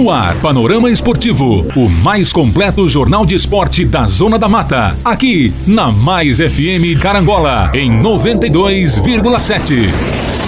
No 0.00 0.10
ar, 0.10 0.34
Panorama 0.36 0.90
Esportivo, 0.90 1.66
o 1.76 1.86
mais 1.86 2.32
completo 2.32 2.88
jornal 2.88 3.26
de 3.26 3.34
esporte 3.34 3.84
da 3.84 4.06
Zona 4.06 4.38
da 4.38 4.48
Mata. 4.48 4.96
Aqui, 5.04 5.52
na 5.66 5.92
Mais 5.92 6.38
FM 6.38 6.98
Carangola, 6.98 7.70
em 7.74 8.00
92,7. 8.00 10.39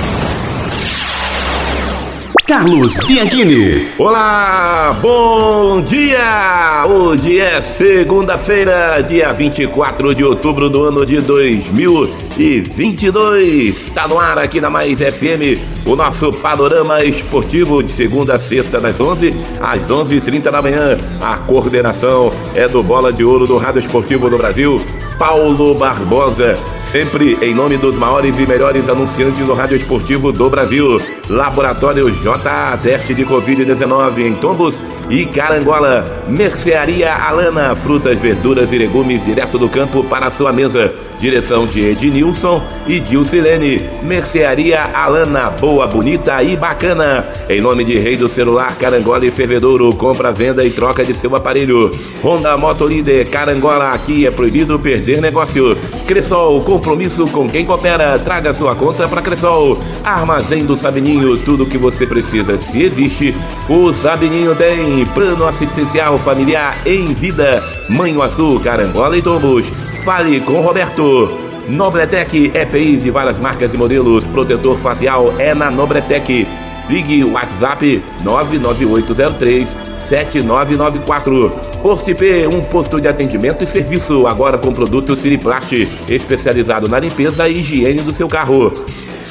Carlos 2.52 2.98
Bianchini. 3.06 3.88
Olá, 3.96 4.94
bom 5.00 5.80
dia! 5.80 6.84
Hoje 6.86 7.40
é 7.40 7.62
segunda-feira, 7.62 9.00
dia 9.00 9.32
24 9.32 10.14
de 10.14 10.22
outubro 10.22 10.68
do 10.68 10.84
ano 10.84 11.06
de 11.06 11.22
2022. 11.22 13.88
Está 13.88 14.06
no 14.06 14.20
ar 14.20 14.36
aqui 14.36 14.60
na 14.60 14.68
Mais 14.68 14.98
FM 14.98 15.58
o 15.86 15.96
nosso 15.96 16.30
panorama 16.30 17.02
esportivo 17.02 17.82
de 17.82 17.90
segunda 17.90 18.34
a 18.34 18.38
sexta, 18.38 18.78
das 18.78 19.00
11 19.00 19.34
às 19.58 19.88
11h30 19.88 20.50
da 20.50 20.60
manhã. 20.60 20.98
A 21.22 21.38
coordenação 21.38 22.30
é 22.54 22.68
do 22.68 22.82
Bola 22.82 23.10
de 23.10 23.24
Ouro 23.24 23.46
do 23.46 23.56
Rádio 23.56 23.78
Esportivo 23.78 24.28
do 24.28 24.36
Brasil, 24.36 24.78
Paulo 25.18 25.74
Barbosa 25.74 26.56
sempre 26.92 27.38
em 27.40 27.54
nome 27.54 27.78
dos 27.78 27.96
maiores 27.96 28.38
e 28.38 28.46
melhores 28.46 28.86
anunciantes 28.86 29.46
do 29.46 29.54
rádio 29.54 29.78
esportivo 29.78 30.30
do 30.30 30.50
Brasil. 30.50 31.00
Laboratório 31.28 32.10
JA, 32.10 32.78
teste 32.82 33.14
de 33.14 33.24
Covid-19 33.24 34.18
em 34.18 34.34
Tombos 34.34 34.78
e 35.10 35.26
Carangola. 35.26 36.04
Mercearia 36.28 37.12
Alana, 37.12 37.74
frutas, 37.74 38.18
verduras 38.18 38.72
e 38.72 38.78
legumes 38.78 39.24
direto 39.24 39.58
do 39.58 39.68
campo 39.68 40.04
para 40.04 40.30
sua 40.30 40.52
mesa. 40.52 40.94
Direção 41.18 41.66
de 41.66 41.80
Ednilson 41.80 42.60
e 42.86 42.98
Dilcilene. 42.98 43.80
Mercearia 44.02 44.90
Alana, 44.92 45.50
boa, 45.50 45.86
bonita 45.86 46.42
e 46.42 46.56
bacana. 46.56 47.24
Em 47.48 47.60
nome 47.60 47.84
de 47.84 47.96
Rei 47.98 48.16
do 48.16 48.28
Celular, 48.28 48.76
Carangola 48.76 49.24
e 49.24 49.30
Fervedouro, 49.30 49.94
compra, 49.94 50.32
venda 50.32 50.64
e 50.64 50.70
troca 50.70 51.04
de 51.04 51.14
seu 51.14 51.36
aparelho. 51.36 51.92
Honda 52.24 52.56
Motolíder, 52.56 53.30
Carangola, 53.30 53.92
aqui 53.92 54.26
é 54.26 54.32
proibido 54.32 54.78
perder 54.80 55.20
negócio. 55.20 55.76
Cressol, 56.08 56.60
compromisso 56.62 57.24
com 57.28 57.48
quem 57.48 57.64
coopera. 57.64 58.18
Traga 58.18 58.52
sua 58.52 58.74
conta 58.74 59.06
para 59.06 59.22
Cressol. 59.22 59.78
Armazém 60.02 60.64
do 60.64 60.76
Sabininho, 60.76 61.36
tudo 61.38 61.62
o 61.62 61.66
que 61.66 61.78
você 61.78 62.04
precisa. 62.04 62.58
Se 62.58 62.82
existe, 62.82 63.32
o 63.68 63.92
Sabininho 63.92 64.56
tem. 64.56 64.91
Plano 65.14 65.46
assistencial 65.46 66.18
familiar 66.18 66.76
em 66.86 67.06
vida. 67.14 67.62
Manho 67.88 68.22
Azul, 68.22 68.60
Carangola 68.60 69.16
e 69.16 69.22
Tombos. 69.22 69.66
Fale 70.04 70.40
com 70.40 70.60
Roberto. 70.60 71.38
Nobretec 71.68 72.52
EPIs 72.54 73.02
de 73.02 73.10
várias 73.10 73.38
marcas 73.38 73.72
e 73.72 73.78
modelos. 73.78 74.24
Protetor 74.26 74.78
facial 74.78 75.34
é 75.38 75.54
na 75.54 75.70
Nobretec. 75.70 76.46
Ligue 76.88 77.24
WhatsApp 77.24 78.04
99803 78.22 79.68
7994. 80.08 81.50
Posto 81.82 82.14
P, 82.14 82.46
um 82.46 82.60
posto 82.60 83.00
de 83.00 83.08
atendimento 83.08 83.64
e 83.64 83.66
serviço, 83.66 84.26
agora 84.26 84.58
com 84.58 84.72
produtos 84.72 85.20
Siriplast, 85.20 85.88
especializado 86.08 86.88
na 86.88 86.98
limpeza 86.98 87.48
e 87.48 87.58
higiene 87.58 88.02
do 88.02 88.12
seu 88.12 88.28
carro. 88.28 88.72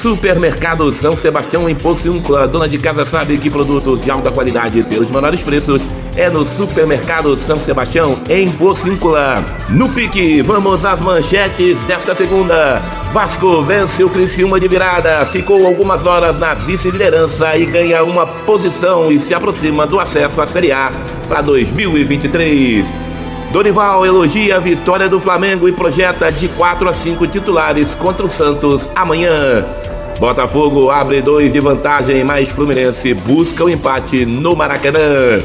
Supermercado 0.02 0.90
São 0.90 1.16
Sebastião 1.16 1.70
em 1.70 1.76
Pociúncula. 1.76 2.48
Dona 2.48 2.68
de 2.68 2.76
casa 2.76 3.04
sabe 3.04 3.38
que 3.38 3.48
produtos 3.48 4.00
de 4.00 4.10
alta 4.10 4.32
qualidade 4.32 4.82
pelos 4.82 5.08
menores 5.08 5.40
preços 5.42 5.80
é 6.16 6.28
no 6.28 6.44
Supermercado 6.44 7.36
São 7.36 7.56
Sebastião 7.56 8.18
em 8.28 8.50
Pociúncula. 8.50 9.44
No 9.68 9.88
pique, 9.90 10.42
vamos 10.42 10.84
às 10.84 11.00
manchetes 11.00 11.78
desta 11.84 12.16
segunda. 12.16 12.82
Vasco 13.12 13.62
vence 13.62 14.02
o 14.02 14.10
Criciúma 14.10 14.58
de 14.58 14.66
virada, 14.66 15.24
ficou 15.24 15.64
algumas 15.64 16.04
horas 16.04 16.36
na 16.36 16.52
vice-liderança 16.52 17.56
e 17.56 17.64
ganha 17.64 18.02
uma 18.02 18.26
posição 18.26 19.08
e 19.12 19.20
se 19.20 19.32
aproxima 19.32 19.86
do 19.86 20.00
acesso 20.00 20.40
à 20.40 20.46
Série 20.48 20.72
A 20.72 20.90
para 21.28 21.42
2023. 21.42 22.84
Dorival 23.52 24.04
elogia 24.04 24.56
a 24.56 24.58
vitória 24.58 25.08
do 25.08 25.20
Flamengo 25.20 25.68
e 25.68 25.72
projeta 25.72 26.32
de 26.32 26.48
4 26.48 26.88
a 26.88 26.92
5 26.92 27.24
titulares 27.28 27.94
contra 27.94 28.26
o 28.26 28.28
Santos 28.28 28.90
amanhã. 28.96 29.64
Botafogo 30.18 30.90
abre 30.90 31.20
dois 31.20 31.52
de 31.52 31.60
vantagem, 31.60 32.22
mas 32.24 32.48
Fluminense 32.48 33.12
busca 33.14 33.64
o 33.64 33.70
empate 33.70 34.24
no 34.24 34.54
Maracanã. 34.54 35.42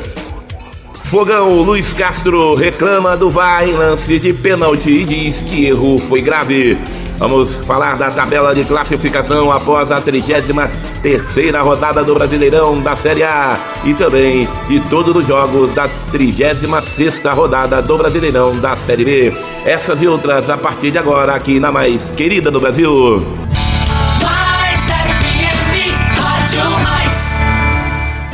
Fogão 1.06 1.62
Luiz 1.62 1.94
Castro 1.94 2.54
reclama 2.54 3.16
do 3.16 3.30
VAR 3.30 3.68
em 3.68 3.72
lance 3.72 4.20
de 4.20 4.34
pênalti 4.34 4.90
e 4.90 5.06
diz 5.06 5.42
que 5.42 5.66
erro 5.66 5.98
foi 5.98 6.22
grave. 6.22 6.78
Vamos 7.18 7.60
falar 7.60 7.98
da 7.98 8.12
tabela 8.12 8.54
de 8.54 8.64
classificação 8.64 9.52
após 9.52 9.90
a 9.90 10.00
33 10.00 10.46
rodada 11.64 12.04
do 12.04 12.14
Brasileirão 12.14 12.80
da 12.80 12.96
Série 12.96 13.24
A 13.24 13.58
e 13.84 13.94
também 13.94 14.48
de 14.68 14.80
todos 14.82 15.16
os 15.16 15.26
jogos 15.26 15.74
da 15.74 15.90
36 16.12 17.24
rodada 17.34 17.82
do 17.82 17.98
Brasileirão 17.98 18.58
da 18.60 18.76
Série 18.76 19.06
B. 19.06 19.34
Essas 19.66 20.02
e 20.02 20.08
outras 20.08 20.48
a 20.50 20.58
partir 20.58 20.92
de 20.92 21.00
agora 21.00 21.34
aqui 21.34 21.60
na 21.60 21.72
mais 21.72 22.12
querida 22.12 22.52
do 22.52 22.60
Brasil. 22.60 23.47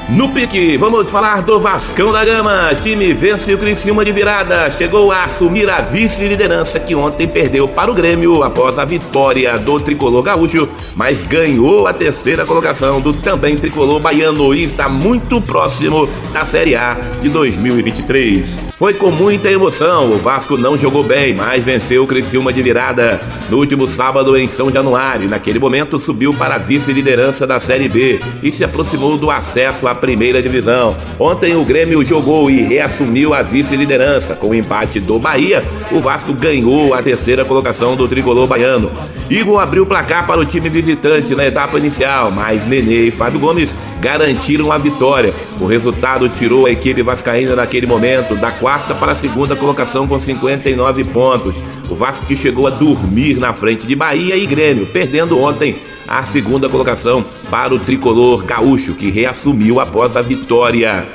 No 0.10 0.30
pique, 0.30 0.76
vamos 0.76 1.10
falar 1.10 1.42
do 1.44 1.60
Vascão 1.60 2.12
da 2.12 2.26
Gama. 2.26 2.76
Time 2.82 3.14
vence 3.14 3.54
o 3.54 3.58
Criciúma 3.58 4.04
de 4.04 4.12
virada. 4.12 4.70
Chegou 4.70 5.12
a 5.12 5.24
assumir 5.24 5.70
a 5.70 5.80
vice-liderança 5.80 6.78
que 6.78 6.94
ontem 6.94 7.26
perdeu 7.26 7.70
para 7.70 7.90
o 7.90 7.94
Grêmio 7.94 8.44
após 8.44 8.78
a 8.78 8.84
vitória 8.84 9.58
do 9.58 9.80
tricolor 9.80 10.22
gaúcho, 10.22 10.68
mas 10.94 11.24
ganhou 11.24 11.88
a 11.88 11.94
terceira 11.94 12.46
colocação 12.46 13.00
do 13.00 13.14
também 13.14 13.58
tricolor 13.58 14.00
baiano 14.00 14.54
e 14.54 14.66
está 14.66 14.90
muito 14.90 15.40
próximo 15.40 16.08
da 16.34 16.44
Série 16.44 16.76
A 16.76 16.98
de 17.22 17.30
2023. 17.30 18.73
Foi 18.76 18.92
com 18.92 19.12
muita 19.12 19.52
emoção. 19.52 20.12
O 20.12 20.18
Vasco 20.18 20.58
não 20.58 20.76
jogou 20.76 21.04
bem, 21.04 21.36
mas 21.36 21.64
venceu 21.64 22.04
o 22.04 22.08
Criciúma 22.08 22.52
de 22.52 22.62
virada 22.62 23.22
no 23.48 23.58
último 23.58 23.88
sábado 23.88 24.36
em 24.36 24.48
São 24.48 24.72
Januário. 24.72 25.30
Naquele 25.30 25.60
momento 25.60 26.00
subiu 26.00 26.34
para 26.34 26.56
a 26.56 26.58
vice-liderança 26.58 27.46
da 27.46 27.60
Série 27.60 27.88
B 27.88 28.20
e 28.42 28.52
se 28.52 28.64
aproximou 28.64 29.16
do 29.16 29.30
acesso 29.30 29.88
à 29.88 29.94
primeira 29.94 30.42
divisão. 30.42 30.98
Ontem 31.20 31.56
o 31.56 31.64
Grêmio 31.64 32.04
jogou 32.04 32.50
e 32.50 32.62
reassumiu 32.62 33.34
a 33.34 33.44
vice-liderança. 33.44 34.36
Com 34.36 34.50
o 34.50 34.56
empate 34.56 35.00
do 35.00 35.20
Bahia, 35.20 35.62
o 35.92 36.00
Vasco 36.00 36.34
ganhou 36.34 36.96
a 36.96 37.04
terceira 37.04 37.46
colocação 37.46 37.96
do 37.96 38.08
tricolor 38.08 38.48
baiano. 38.48 38.92
Igor 39.30 39.60
abriu 39.60 39.84
o 39.84 39.88
placar 39.88 40.26
para 40.26 40.42
o 40.42 40.46
time 40.46 40.68
visitante 40.68 41.36
na 41.36 41.46
etapa 41.46 41.78
inicial, 41.78 42.32
mas 42.32 42.66
Nenê 42.66 43.06
e 43.06 43.12
Fábio 43.12 43.40
Gomes 43.40 43.70
garantiram 44.04 44.70
a 44.70 44.78
vitória. 44.78 45.34
O 45.62 45.66
resultado 45.66 46.28
tirou 46.28 46.66
a 46.66 46.72
equipe 46.72 47.02
vascaína 47.02 47.56
naquele 47.56 47.88
momento 47.88 48.36
da 48.36 48.52
quarta 48.52 48.94
para 48.94 49.14
a 49.14 49.16
segunda 49.16 49.56
colocação 49.56 50.06
com 50.06 50.20
59 50.20 51.06
pontos. 51.06 51.56
O 51.90 51.96
Vasco 51.96 52.26
que 52.26 52.36
chegou 52.36 52.68
a 52.68 52.70
dormir 52.70 53.40
na 53.40 53.54
frente 53.54 53.88
de 53.88 53.96
Bahia 53.96 54.36
e 54.36 54.46
Grêmio, 54.46 54.86
perdendo 54.88 55.40
ontem 55.40 55.78
a 56.06 56.24
segunda 56.24 56.68
colocação 56.68 57.24
para 57.50 57.74
o 57.74 57.80
tricolor 57.80 58.44
gaúcho, 58.44 58.94
que 58.94 59.10
reassumiu 59.10 59.80
após 59.80 60.18
a 60.18 60.22
vitória. 60.22 61.08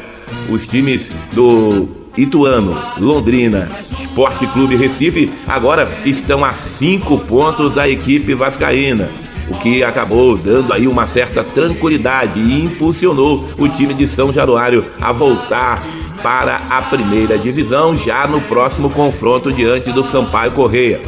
Os 0.48 0.66
times 0.66 1.12
do 1.32 1.88
Ituano, 2.16 2.76
Londrina, 2.98 3.70
Esporte 4.00 4.46
Clube 4.46 4.76
Recife 4.76 5.30
agora 5.46 5.88
estão 6.06 6.42
a 6.42 6.54
cinco 6.54 7.18
pontos 7.18 7.74
da 7.74 7.86
equipe 7.86 8.34
vascaína 8.34 9.10
o 9.50 9.54
que 9.58 9.82
acabou 9.82 10.36
dando 10.36 10.72
aí 10.72 10.86
uma 10.86 11.06
certa 11.06 11.42
tranquilidade 11.42 12.40
e 12.40 12.64
impulsionou 12.64 13.48
o 13.58 13.68
time 13.68 13.94
de 13.94 14.06
São 14.06 14.32
Januário 14.32 14.84
a 15.00 15.12
voltar 15.12 15.82
para 16.22 16.56
a 16.68 16.82
primeira 16.82 17.38
divisão 17.38 17.96
já 17.96 18.26
no 18.26 18.40
próximo 18.42 18.90
confronto 18.90 19.52
diante 19.52 19.92
do 19.92 20.02
Sampaio 20.02 20.52
Correia. 20.52 21.00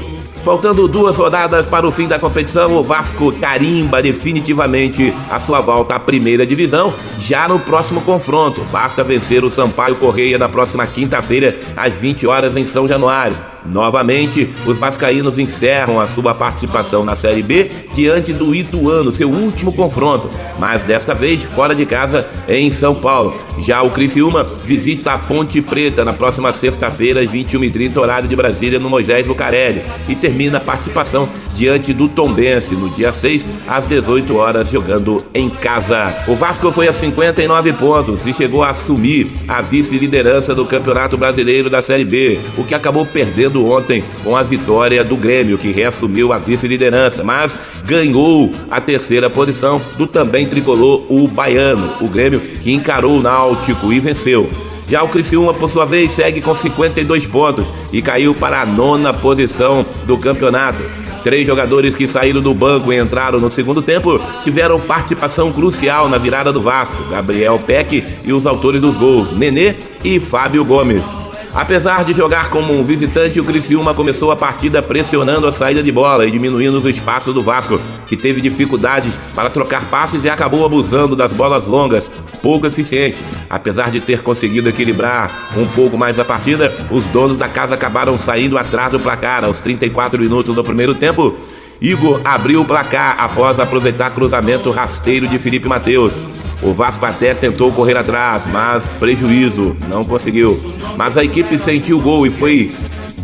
Faltando 0.43 0.89
duas 0.89 1.17
rodadas 1.17 1.67
para 1.67 1.87
o 1.87 1.91
fim 1.91 2.09
da 2.09 2.19
competição, 2.19 2.75
o 2.75 2.83
Vasco 2.83 3.31
carimba 3.33 4.01
definitivamente 4.01 5.15
a 5.31 5.39
sua 5.39 5.61
volta 5.61 5.97
à 5.97 6.01
primeira 6.01 6.47
divisão 6.47 6.95
já 7.19 7.47
no 7.47 7.59
próximo 7.59 8.01
confronto. 8.01 8.63
Basta 8.73 9.05
vencer 9.05 9.45
o 9.45 9.51
Sampaio 9.51 9.97
Correia 9.97 10.39
na 10.39 10.49
próxima 10.49 10.87
quinta-feira, 10.87 11.59
às 11.77 11.93
20 11.93 12.27
horas, 12.27 12.57
em 12.57 12.65
São 12.65 12.89
Januário. 12.89 13.37
Novamente, 13.65 14.49
os 14.67 14.79
vascaínos 14.79 15.39
encerram 15.39 16.01
a 16.01 16.07
sua 16.07 16.35
participação 16.35 17.05
na 17.05 17.15
Série 17.15 17.43
B 17.43 17.71
diante 17.95 18.33
do 18.33 18.55
Ituano, 18.55 19.13
seu 19.13 19.29
último 19.29 19.73
confronto, 19.73 20.31
mas 20.59 20.83
desta 20.83 21.15
vez 21.15 21.43
fora 21.43 21.75
de 21.75 21.85
casa 21.85 22.29
em 22.49 22.71
São 22.71 22.95
Paulo. 22.95 23.35
Já 23.63 23.83
o 23.83 23.91
Criciúma 23.91 24.45
visita 24.45 25.13
a 25.13 25.19
Ponte 25.19 25.61
Preta 25.61 26.05
na 26.05 26.13
próxima 26.13 26.53
sexta-feira, 26.53 27.21
às 27.21 27.29
21h30, 27.29 27.97
horário 27.99 28.29
de 28.29 28.37
Brasília, 28.37 28.79
no 28.79 28.89
Moisés 28.89 29.27
Lucarelli, 29.27 29.83
e 30.09 30.15
termina 30.15 30.59
a 30.59 30.61
participação 30.61 31.29
diante 31.55 31.93
do 31.93 32.09
Tombense 32.09 32.75
no 32.75 32.89
dia 32.91 33.13
6 33.13 33.47
às 33.69 33.87
18 33.87 34.35
horas 34.37 34.71
jogando 34.71 35.23
em 35.35 35.51
casa. 35.51 36.15
O 36.27 36.35
Vasco 36.35 36.73
foi 36.73 36.89
a 36.89 36.93
59 36.93 37.73
pontos 37.75 38.27
e 38.27 38.33
chegou 38.33 38.63
a 38.63 38.71
assumir 38.71 39.31
a 39.47 39.61
vice-liderança 39.61 40.55
do 40.55 40.65
Campeonato 40.65 41.19
Brasileiro 41.19 41.69
da 41.69 41.83
Série 41.83 42.05
B, 42.05 42.41
o 42.57 42.65
que 42.65 42.75
acabou 42.75 43.05
perdendo 43.05 43.50
ontem 43.59 44.03
com 44.23 44.37
a 44.37 44.43
vitória 44.43 45.03
do 45.03 45.17
Grêmio, 45.17 45.59
que 45.59 45.73
reassumiu 45.73 46.33
a 46.33 46.39
vice-liderança, 46.39 47.25
mas 47.25 47.55
ganhou 47.85 48.53
a 48.71 48.81
terceira 48.81 49.29
posição 49.29 49.81
do 49.97 50.07
também 50.07 50.47
tricolor 50.47 51.05
o 51.09 51.27
Baiano, 51.27 51.91
o 52.01 52.09
Grêmio 52.09 52.41
que 52.41 52.73
encarou 52.73 53.19
o 53.19 53.23
Náutico 53.23 53.93
e 53.93 53.99
venceu. 53.99 54.49
Já 54.89 55.05
o 55.05 55.09
Criciúma, 55.09 55.55
por 55.55 55.71
sua 55.71 55.85
vez, 55.85 56.11
segue 56.11 56.41
com 56.41 56.55
52 56.55 57.25
pontos 57.27 57.67
e 57.93 58.03
caiu 58.03 58.35
para 58.35 58.61
a 58.61 58.67
nona 58.67 59.15
posição 59.15 59.87
do 60.05 60.19
campeonato. 60.19 60.83
Três 61.23 61.47
jogadores 61.47 61.95
que 61.95 62.09
saíram 62.09 62.41
do 62.41 62.55
banco 62.55 62.93
e 62.93 62.99
entraram 62.99 63.39
no 63.39 63.51
segundo 63.51 63.83
tempo 63.83 64.21
tiveram 64.43 64.81
participação 64.81 65.53
crucial 65.53 66.09
na 66.09 66.19
virada 66.19 66.53
do 66.53 66.61
Vasco: 66.61 66.97
Gabriel 67.11 67.59
Peck 67.59 68.05
e 68.25 68.33
os 68.33 68.47
autores 68.47 68.81
dos 68.81 68.97
gols, 68.97 69.31
Nenê 69.31 69.77
e 70.03 70.19
Fábio 70.19 70.65
Gomes. 70.65 71.05
Apesar 71.53 72.05
de 72.05 72.13
jogar 72.13 72.49
como 72.49 72.73
um 72.73 72.85
visitante, 72.85 73.41
o 73.41 73.45
Criciúma 73.45 73.93
começou 73.93 74.31
a 74.31 74.37
partida 74.37 74.81
pressionando 74.81 75.49
a 75.49 75.53
saída 75.53 75.83
de 75.83 75.91
bola 75.91 76.25
e 76.25 76.31
diminuindo 76.31 76.79
os 76.79 76.85
espaços 76.85 77.35
do 77.35 77.43
Vasco, 77.43 77.81
que 78.07 78.17
teve 78.17 78.41
dificuldades 78.41 79.13
para 79.35 79.51
trocar 79.51 79.85
passes 79.91 80.23
e 80.23 80.29
acabou 80.29 80.65
abusando 80.65 81.17
das 81.17 81.33
bolas 81.33 81.67
longas, 81.67 82.09
pouco 82.41 82.69
eficiente. 82.69 83.19
Apesar 83.49 83.91
de 83.91 84.01
ter 84.01 84.23
conseguido 84.23 84.69
equilibrar 84.69 85.29
um 85.57 85.67
pouco 85.67 85.99
mais 85.99 86.21
a 86.21 86.25
partida, 86.25 86.73
os 86.89 87.05
donos 87.07 87.37
da 87.37 87.49
casa 87.49 87.75
acabaram 87.75 88.17
saindo 88.17 88.57
atrás 88.57 88.93
do 88.93 89.01
placar 89.01 89.45
aos 89.45 89.59
34 89.59 90.21
minutos 90.21 90.55
do 90.55 90.63
primeiro 90.63 90.95
tempo. 90.95 91.35
Igor 91.81 92.21
abriu 92.25 92.61
o 92.61 92.65
placar 92.65 93.17
após 93.19 93.59
aproveitar 93.59 94.11
cruzamento 94.11 94.71
rasteiro 94.71 95.27
de 95.27 95.39
Felipe 95.39 95.67
Mateus. 95.67 96.13
O 96.63 96.75
Vasco 96.75 97.05
até 97.07 97.35
tentou 97.35 97.73
correr 97.73 97.97
atrás, 97.97 98.45
mas 98.53 98.85
prejuízo, 98.99 99.77
não 99.89 100.05
conseguiu. 100.05 100.59
Mas 100.97 101.17
a 101.17 101.25
equipe 101.25 101.59
sentiu 101.59 101.99
o 101.99 102.03
gol 102.03 102.27
e 102.27 102.31
foi 102.31 102.73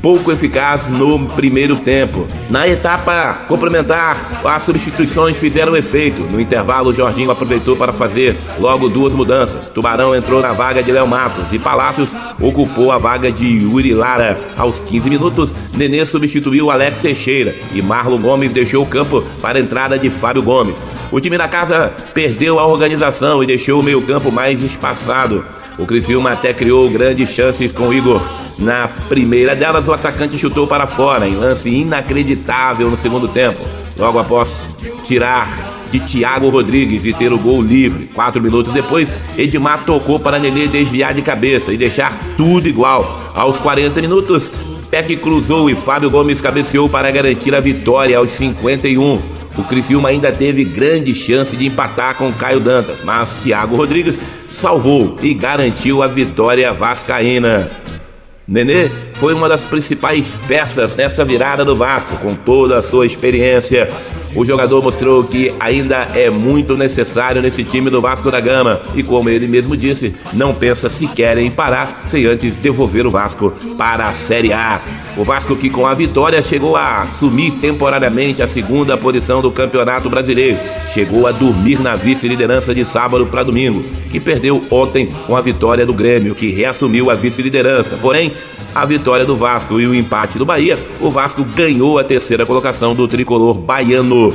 pouco 0.07 0.31
eficaz 0.31 0.89
no 0.89 1.27
primeiro 1.31 1.75
tempo. 1.75 2.27
Na 2.49 2.69
etapa 2.69 3.45
complementar, 3.49 4.17
as 4.45 4.63
substituições 4.63 5.37
fizeram 5.37 5.77
efeito. 5.77 6.23
No 6.31 6.41
intervalo, 6.41 6.91
o 6.91 6.95
Jorginho 6.95 7.31
aproveitou 7.31 7.77
para 7.77 7.93
fazer 7.93 8.37
logo 8.59 8.89
duas 8.89 9.13
mudanças. 9.13 9.69
Tubarão 9.69 10.15
entrou 10.15 10.41
na 10.41 10.53
vaga 10.53 10.83
de 10.83 10.93
Léo 10.93 11.09
Matos 11.09 11.53
e 11.53 11.59
Palácios 11.59 12.11
ocupou 12.41 12.93
a 12.93 12.99
vaga 12.99 13.33
de 13.33 13.47
Yuri 13.47 13.95
Lara. 13.95 14.37
Aos 14.57 14.79
15 14.79 15.11
minutos, 15.11 15.55
Nenê 15.75 16.07
substituiu 16.07 16.71
Alex 16.71 17.01
Teixeira 17.01 17.55
e 17.75 17.83
Marlon 17.83 18.19
Gomes 18.19 18.53
deixou 18.53 18.85
o 18.85 18.87
campo 18.87 19.25
para 19.43 19.59
a 19.59 19.61
entrada 19.61 19.99
de 19.99 20.09
Fábio 20.09 20.43
Gomes. 20.43 20.77
O 21.11 21.21
time 21.21 21.39
da 21.39 21.49
casa 21.49 21.93
perdeu 22.13 22.59
a 22.59 22.67
organização 22.67 23.43
e 23.43 23.47
deixou 23.47 23.81
o 23.81 23.83
meio-campo 23.83 24.31
mais 24.33 24.63
espaçado. 24.63 25.45
O 25.79 25.87
Criciúma 25.87 26.33
até 26.33 26.53
criou 26.53 26.89
grandes 26.91 27.31
chances 27.31 27.71
com 27.71 27.93
Igor 27.93 28.21
na 28.59 28.89
primeira 28.89 29.55
delas, 29.55 29.87
o 29.87 29.93
atacante 29.93 30.39
chutou 30.39 30.67
para 30.67 30.87
fora 30.87 31.29
em 31.29 31.37
lance 31.37 31.69
inacreditável 31.69 32.91
no 32.91 32.97
segundo 32.97 33.29
tempo. 33.29 33.61
Logo 33.99 34.19
após 34.19 34.51
tirar 35.05 35.47
de 35.91 36.01
Thiago 36.01 36.49
Rodrigues 36.49 37.05
e 37.05 37.13
ter 37.13 37.33
o 37.33 37.39
gol 37.39 37.61
livre. 37.61 38.07
Quatro 38.15 38.43
minutos 38.43 38.73
depois, 38.73 39.13
Edmar 39.37 39.85
tocou 39.85 40.19
para 40.19 40.39
Nenê 40.39 40.67
desviar 40.67 41.13
de 41.13 41.21
cabeça 41.21 41.73
e 41.73 41.77
deixar 41.77 42.19
tudo 42.37 42.67
igual. 42.67 43.21
Aos 43.35 43.59
40 43.59 44.01
minutos, 44.01 44.51
Peck 44.91 45.15
cruzou 45.17 45.69
e 45.69 45.75
Fábio 45.75 46.11
Gomes 46.11 46.41
cabeceou 46.41 46.89
para 46.89 47.11
garantir 47.11 47.55
a 47.55 47.61
vitória 47.61 48.17
aos 48.17 48.31
51. 48.31 49.21
O 49.57 49.65
Criciúma 49.65 50.11
ainda 50.11 50.31
teve 50.31 50.65
grande 50.65 51.15
chance 51.15 51.57
de 51.57 51.67
empatar 51.67 52.15
com 52.17 52.33
Caio 52.33 52.61
Dantas, 52.61 52.99
mas 53.03 53.35
Thiago 53.43 53.75
Rodrigues 53.75 54.21
salvou 54.51 55.17
e 55.23 55.33
garantiu 55.33 56.03
a 56.03 56.07
vitória 56.07 56.73
vascaína. 56.73 57.69
Nenê 58.47 58.89
foi 59.15 59.35
uma 59.35 59.49
das 59.49 59.65
principais 59.65 60.39
peças 60.47 60.95
nesta 60.95 61.25
virada 61.25 61.65
do 61.65 61.75
Vasco, 61.75 62.17
com 62.19 62.35
toda 62.35 62.79
a 62.79 62.83
sua 62.83 63.07
experiência. 63.07 63.89
O 64.37 64.45
jogador 64.45 64.83
mostrou 64.83 65.25
que 65.25 65.53
ainda 65.59 66.07
é 66.15 66.29
muito 66.29 66.77
necessário 66.77 67.41
nesse 67.41 67.65
time 67.65 67.91
do 67.91 68.01
Vasco 68.01 68.31
da 68.31 68.39
Gama 68.39 68.83
e, 68.95 69.03
como 69.03 69.31
ele 69.31 69.49
mesmo 69.49 69.77
disse, 69.77 70.15
não 70.33 70.55
pensa 70.55 70.91
sequer 70.91 71.39
em 71.39 71.51
parar 71.51 72.05
sem 72.07 72.27
antes 72.27 72.55
devolver 72.55 73.07
o 73.07 73.11
Vasco 73.11 73.53
para 73.77 74.09
a 74.09 74.13
Série 74.13 74.53
A. 74.53 74.81
O 75.17 75.25
Vasco 75.25 75.57
que 75.57 75.71
com 75.71 75.87
a 75.87 75.95
vitória 75.95 76.43
chegou 76.43 76.77
a 76.77 77.01
assumir 77.01 77.53
temporariamente 77.53 78.43
a 78.43 78.47
segunda 78.47 78.99
posição 78.99 79.41
do 79.41 79.51
Campeonato 79.51 80.11
Brasileiro. 80.11 80.59
Chegou 80.93 81.27
a 81.27 81.33
dormir 81.33 81.81
na 81.81 81.95
vice-liderança 81.95 82.75
de 82.75 82.85
sábado 82.85 83.25
para 83.25 83.43
domingo, 83.43 83.83
que 84.11 84.21
perdeu 84.21 84.63
ontem 84.71 85.09
com 85.27 85.35
a 85.35 85.41
vitória 85.41 85.87
do 85.87 85.95
Grêmio, 85.95 86.35
que 86.35 86.51
reassumiu 86.51 87.11
a 87.11 87.15
vice-liderança. 87.15 87.97
Porém, 87.97 88.31
a 88.75 88.85
vitória 88.85 89.25
do 89.25 89.35
Vasco 89.35 89.81
e 89.81 89.87
o 89.87 89.95
empate 89.95 90.37
do 90.37 90.45
Bahia, 90.45 90.79
o 91.01 91.11
Vasco 91.11 91.43
ganhou 91.43 91.99
a 91.99 92.05
terceira 92.05 92.45
colocação 92.45 92.95
do 92.95 93.09
tricolor 93.09 93.55
baiano. 93.55 94.35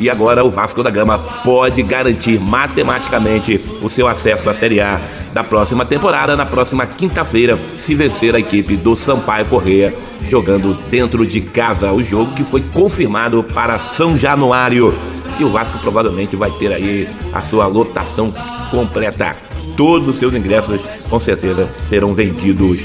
E 0.00 0.10
agora 0.10 0.42
o 0.44 0.50
Vasco 0.50 0.82
da 0.82 0.90
Gama 0.90 1.18
pode 1.44 1.82
garantir 1.84 2.40
matematicamente 2.40 3.60
o 3.80 3.88
seu 3.88 4.08
acesso 4.08 4.50
à 4.50 4.54
Série 4.54 4.80
A 4.80 5.00
da 5.32 5.44
próxima 5.44 5.84
temporada, 5.84 6.36
na 6.36 6.46
próxima 6.46 6.86
quinta-feira, 6.86 7.58
se 7.76 7.94
vencer 7.94 8.34
a 8.34 8.38
equipe 8.38 8.76
do 8.76 8.96
Sampaio 8.96 9.46
Correia, 9.46 9.94
jogando 10.28 10.74
dentro 10.88 11.24
de 11.26 11.40
casa. 11.40 11.92
O 11.92 12.02
jogo 12.02 12.34
que 12.34 12.44
foi 12.44 12.60
confirmado 12.60 13.42
para 13.42 13.78
São 13.78 14.16
Januário. 14.16 14.94
E 15.38 15.44
o 15.44 15.48
Vasco 15.48 15.78
provavelmente 15.78 16.36
vai 16.36 16.50
ter 16.50 16.72
aí 16.72 17.08
a 17.32 17.40
sua 17.40 17.66
lotação 17.66 18.32
completa. 18.70 19.34
Todos 19.76 20.08
os 20.08 20.16
seus 20.16 20.34
ingressos, 20.34 20.82
com 21.08 21.18
certeza, 21.18 21.68
serão 21.88 22.14
vendidos 22.14 22.80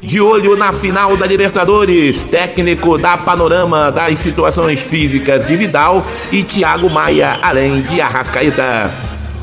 De 0.00 0.20
olho 0.20 0.56
na 0.56 0.72
final 0.72 1.16
da 1.16 1.26
Libertadores, 1.26 2.24
técnico 2.24 2.96
da 2.96 3.18
panorama 3.18 3.92
das 3.92 4.18
situações 4.18 4.80
físicas 4.80 5.46
de 5.46 5.56
Vidal 5.56 6.04
e 6.32 6.42
Thiago 6.42 6.88
Maia, 6.88 7.38
além 7.42 7.82
de 7.82 8.00
Arrascaeta. 8.00 8.90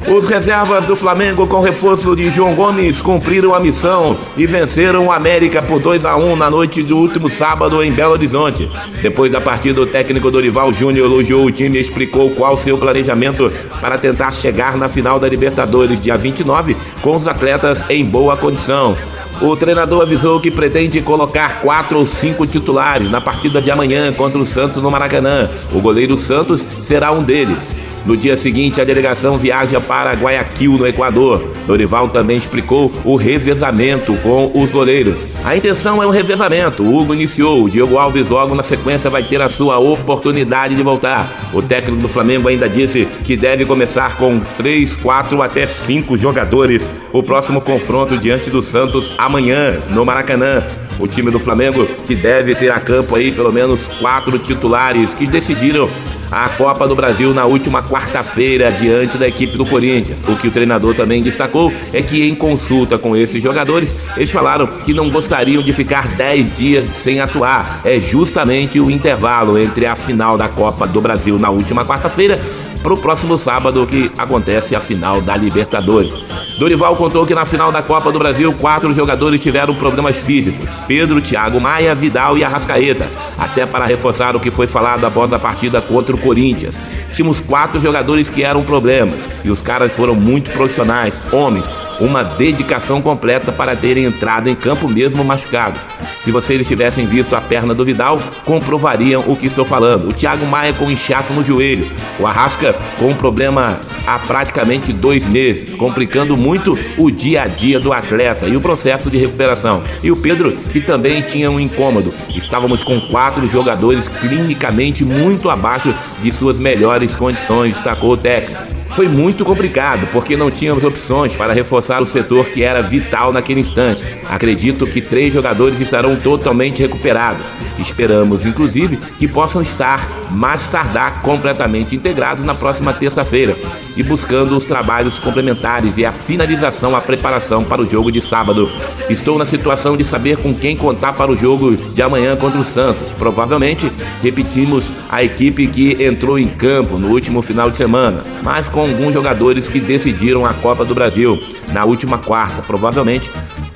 Os 0.06 0.28
reservas 0.28 0.86
do 0.86 0.96
Flamengo, 0.96 1.48
com 1.48 1.60
reforço 1.60 2.16
de 2.16 2.30
João 2.30 2.54
Gomes, 2.54 3.02
cumpriram 3.02 3.54
a 3.54 3.60
missão 3.60 4.16
e 4.38 4.46
venceram 4.46 5.08
o 5.08 5.12
América 5.12 5.62
por 5.62 5.82
2 5.82 6.06
a 6.06 6.16
1 6.16 6.36
na 6.36 6.50
noite 6.50 6.84
do 6.84 6.98
último 6.98 7.30
sábado 7.30 7.84
em 7.84 7.92
Belo 7.92 8.14
Horizonte. 8.14 8.70
Depois 9.02 9.32
da 9.32 9.42
partida, 9.42 9.82
o 9.82 9.86
técnico 9.86 10.32
Dorival 10.32 10.72
Júnior 10.72 11.08
elogiou 11.08 11.46
o 11.46 11.52
time 11.52 11.78
e 11.78 11.82
explicou 11.82 12.30
qual 12.30 12.56
seu 12.56 12.78
planejamento 12.78 13.52
para 13.82 13.98
tentar 13.98 14.32
chegar 14.32 14.78
na 14.78 14.88
final 14.88 15.20
da 15.20 15.28
Libertadores 15.28 16.02
dia 16.02 16.16
29 16.16 16.78
com 17.02 17.16
os 17.16 17.28
atletas 17.28 17.84
em 17.90 18.06
boa 18.06 18.38
condição. 18.38 18.96
O 19.42 19.56
treinador 19.56 20.02
avisou 20.02 20.40
que 20.40 20.50
pretende 20.50 21.02
colocar 21.02 21.62
quatro 21.62 22.00
ou 22.00 22.08
cinco 22.08 22.48
titulares 22.48 23.12
na 23.12 23.20
partida 23.20 23.62
de 23.62 23.70
amanhã 23.70 24.12
contra 24.14 24.40
o 24.40 24.46
Santos 24.46 24.82
no 24.82 24.90
Maracanã. 24.90 25.50
O 25.74 25.80
goleiro 25.80 26.18
Santos 26.18 26.66
será 26.84 27.12
um 27.12 27.22
deles. 27.22 27.87
No 28.06 28.16
dia 28.16 28.38
seguinte, 28.38 28.80
a 28.80 28.84
delegação 28.84 29.38
viaja 29.38 29.82
para 29.82 30.14
Guayaquil, 30.14 30.74
no 30.74 30.88
Equador. 30.88 31.52
Dorival 31.66 32.08
também 32.10 32.38
explicou 32.38 32.92
o 33.04 33.16
revezamento 33.16 34.16
com 34.18 34.52
os 34.56 34.72
goleiros. 34.72 35.20
A 35.44 35.56
intenção 35.56 36.02
é 36.02 36.08
um 36.08 36.10
revezamento. 36.10 36.84
O 36.84 36.98
Hugo 36.98 37.14
iniciou, 37.14 37.64
o 37.64 37.70
Diego 37.70 37.98
Alves 37.98 38.30
logo 38.30 38.56
na 38.56 38.64
sequência 38.64 39.10
vai 39.10 39.24
ter 39.24 39.42
a 39.42 39.50
sua 39.50 39.78
oportunidade 39.78 40.76
de 40.76 40.84
voltar. 40.84 41.30
O 41.54 41.62
técnico 41.62 42.02
do 42.02 42.08
Flamengo 42.08 42.48
ainda 42.48 42.70
disse 42.70 43.06
que 43.24 43.36
deve 43.36 43.66
começar 43.66 44.18
com 44.18 44.40
3, 44.58 44.96
4 44.96 45.42
até 45.42 45.66
5 45.66 46.18
jogadores. 46.18 46.88
O 47.12 47.22
próximo 47.22 47.60
confronto 47.60 48.18
diante 48.18 48.50
do 48.50 48.62
Santos 48.62 49.14
amanhã, 49.18 49.78
no 49.90 50.06
Maracanã. 50.06 50.64
O 51.00 51.08
time 51.08 51.30
do 51.30 51.40
Flamengo 51.40 51.86
que 52.08 52.16
deve 52.16 52.56
ter 52.56 52.72
a 52.72 52.80
campo 52.80 53.16
aí 53.16 53.32
pelo 53.32 53.52
menos 53.52 53.88
quatro 54.00 54.40
titulares 54.40 55.14
que 55.14 55.28
decidiram 55.28 55.88
a 56.32 56.50
Copa 56.50 56.88
do 56.88 56.96
Brasil 56.96 57.34
na 57.34 57.46
última 57.46 57.82
quarta-feira 57.82 58.72
diante 58.72 59.18
da 59.18 59.28
equipe 59.28 59.58
do 59.58 59.66
Corinthians. 59.66 60.20
O 60.28 60.36
que 60.36 60.48
o 60.48 60.52
treinador 60.52 60.94
também 60.94 61.22
destacou 61.22 61.72
é 61.94 62.02
que 62.02 62.28
em 62.28 62.36
consulta 62.36 62.98
com 62.98 63.16
esses 63.16 63.42
jogadores, 63.42 63.96
eles 64.16 64.30
falaram 64.30 64.68
que 64.68 64.94
não 64.94 65.10
gostariam 65.10 65.64
de 65.64 65.74
ficar 65.74 66.08
10 66.08 66.56
dias 66.56 66.86
sem 67.04 67.20
atuar. 67.20 67.82
É 67.84 68.00
justamente 68.00 68.80
o 68.80 68.92
intervalo 68.92 69.58
entre 69.58 69.86
a 69.86 69.96
final 69.96 70.38
da 70.38 70.50
Copa 70.50 70.88
do 70.88 71.02
Brasil 71.02 71.38
na 71.40 71.50
última 71.50 71.86
quarta-feira 71.86 72.40
para 72.82 72.94
o 72.94 72.98
próximo 72.98 73.38
sábado 73.38 73.86
que 73.88 74.12
acontece 74.18 74.76
a 74.76 74.80
final 74.80 75.22
da 75.22 75.36
Libertadores. 75.36 76.12
Dorival 76.58 76.96
contou 76.96 77.26
que 77.26 77.36
na 77.36 77.46
final 77.46 77.72
da 77.72 77.82
Copa 77.82 78.12
do 78.12 78.20
Brasil, 78.20 78.54
quatro 78.54 78.94
jogadores 78.94 79.42
tiveram 79.42 79.76
problemas 79.76 80.18
físicos: 80.18 80.68
Pedro, 80.88 81.22
Thiago 81.22 81.60
Maia, 81.60 81.94
Vidal 81.94 82.38
e 82.38 82.44
Arrascaeta. 82.44 83.08
Até 83.38 83.66
para 83.66 83.86
reforçar 83.86 84.36
o 84.36 84.40
que 84.40 84.50
foi 84.50 84.68
falado 84.68 85.06
após 85.06 85.32
a 85.32 85.40
partida 85.40 85.82
contra 85.82 86.16
o 86.16 86.20
Corinthians. 86.20 86.76
Tínhamos 87.14 87.40
quatro 87.40 87.80
jogadores 87.80 88.30
que 88.30 88.44
eram 88.44 88.64
problemas 88.64 89.20
e 89.44 89.50
os 89.50 89.62
caras 89.62 89.92
foram 89.92 90.16
muito 90.16 90.52
profissionais, 90.52 91.22
homens, 91.32 91.66
uma 92.00 92.24
dedicação 92.24 93.02
completa 93.02 93.52
para 93.52 93.76
terem 93.76 94.06
entrado 94.06 94.50
em 94.50 94.56
campo 94.56 94.90
mesmo 94.90 95.24
machucados. 95.24 95.82
Se 96.24 96.32
vocês 96.32 96.68
tivessem 96.68 97.06
visto 97.06 97.36
a 97.36 97.42
perna 97.42 97.74
do 97.74 97.86
Vidal, 97.86 98.20
comprovariam 98.44 99.24
o 99.28 99.36
que 99.36 99.46
estou 99.46 99.64
falando. 99.64 100.10
O 100.10 100.14
Thiago 100.14 100.46
Maia 100.46 100.74
com 100.74 100.92
inchaço 100.92 101.34
no 101.34 101.44
joelho, 101.44 101.90
o 102.20 102.28
Arrasca 102.28 102.76
com 103.00 103.08
um 103.08 103.16
problema 103.16 103.80
há 104.06 104.20
praticamente 104.20 104.92
dois 104.92 105.26
meses, 105.26 105.74
complicando 105.76 106.36
muito 106.36 106.78
o 106.98 107.10
dia 107.10 107.44
a 107.44 107.48
dia 107.48 107.80
do 107.80 107.94
atleta 107.94 108.48
e 108.48 108.56
o 108.56 108.62
processo 108.62 109.10
de 109.10 109.18
recuperação. 109.18 109.82
E 110.04 110.12
o 110.12 110.18
Pedro, 110.18 110.52
que 110.72 110.82
também 110.82 111.22
tinha 111.22 111.50
um 111.50 111.60
incômodo. 111.60 112.14
Estávamos 112.36 112.84
com 112.84 113.00
quatro 113.00 113.48
jogadores 113.48 114.08
clinicamente 114.08 115.06
muito 115.06 115.50
abaixo 115.50 115.94
de 116.22 116.32
suas 116.32 116.60
melhores 116.60 117.16
condições, 117.16 117.74
destacou 117.74 118.12
o 118.12 118.18
técnico. 118.18 118.77
Foi 118.98 119.08
muito 119.08 119.46
complicado, 119.46 120.10
porque 120.12 120.36
não 120.36 120.50
tínhamos 120.50 120.84
opções 120.84 121.32
para 121.36 121.54
reforçar 121.54 122.02
o 122.02 122.06
setor 122.08 122.48
que 122.48 122.64
era 122.64 122.82
vital 122.82 123.32
naquele 123.32 123.60
instante. 123.60 124.04
Acredito 124.28 124.88
que 124.88 125.02
três 125.02 125.32
jogadores 125.32 125.80
estarão 125.80 126.16
totalmente 126.16 126.82
recuperados. 126.82 127.46
Esperamos, 127.78 128.44
inclusive, 128.44 128.98
que 128.98 129.28
possam 129.28 129.62
estar 129.62 130.10
mais 130.32 130.68
tardar 130.68 131.22
completamente 131.22 131.96
integrados 131.96 132.44
na 132.44 132.56
próxima 132.56 132.92
terça-feira 132.92 133.56
e 133.96 134.04
buscando 134.04 134.56
os 134.56 134.66
trabalhos 134.66 135.18
complementares 135.18 135.98
e 135.98 136.06
a 136.06 136.12
finalização, 136.12 136.96
a 136.96 137.02
preparação 137.02 137.64
para 137.64 137.82
o 137.82 137.90
jogo 137.90 138.12
de 138.12 138.22
sábado. 138.22 138.70
Estou 139.10 139.38
na 139.38 139.46
situação 139.46 139.98
de 139.98 140.04
saber 140.04 140.38
com 140.38 140.54
quem 140.54 140.78
contar 140.78 141.14
para 141.14 141.32
o 141.32 141.36
jogo 141.36 141.76
de 141.76 142.02
amanhã 142.02 142.36
contra 142.36 142.60
o 142.60 142.66
Santos. 142.66 143.12
Provavelmente 143.18 143.92
repetimos 144.22 144.86
a 145.10 145.24
equipe 145.24 145.68
que 145.68 146.04
entrou 146.04 146.38
em 146.38 146.48
campo 146.48 146.98
no 146.98 147.10
último 147.10 147.42
final 147.42 147.72
de 147.72 147.78
semana, 147.78 148.24
mas 148.44 148.70
com 148.70 148.87
alguns 148.90 149.14
jogadores 149.14 149.68
que 149.68 149.80
decidiram 149.80 150.46
a 150.46 150.54
Copa 150.54 150.84
do 150.84 150.96
Brasil 150.96 151.42
na 151.72 151.86
última 151.86 152.18
quarta. 152.18 152.62
Provavelmente 152.62 153.30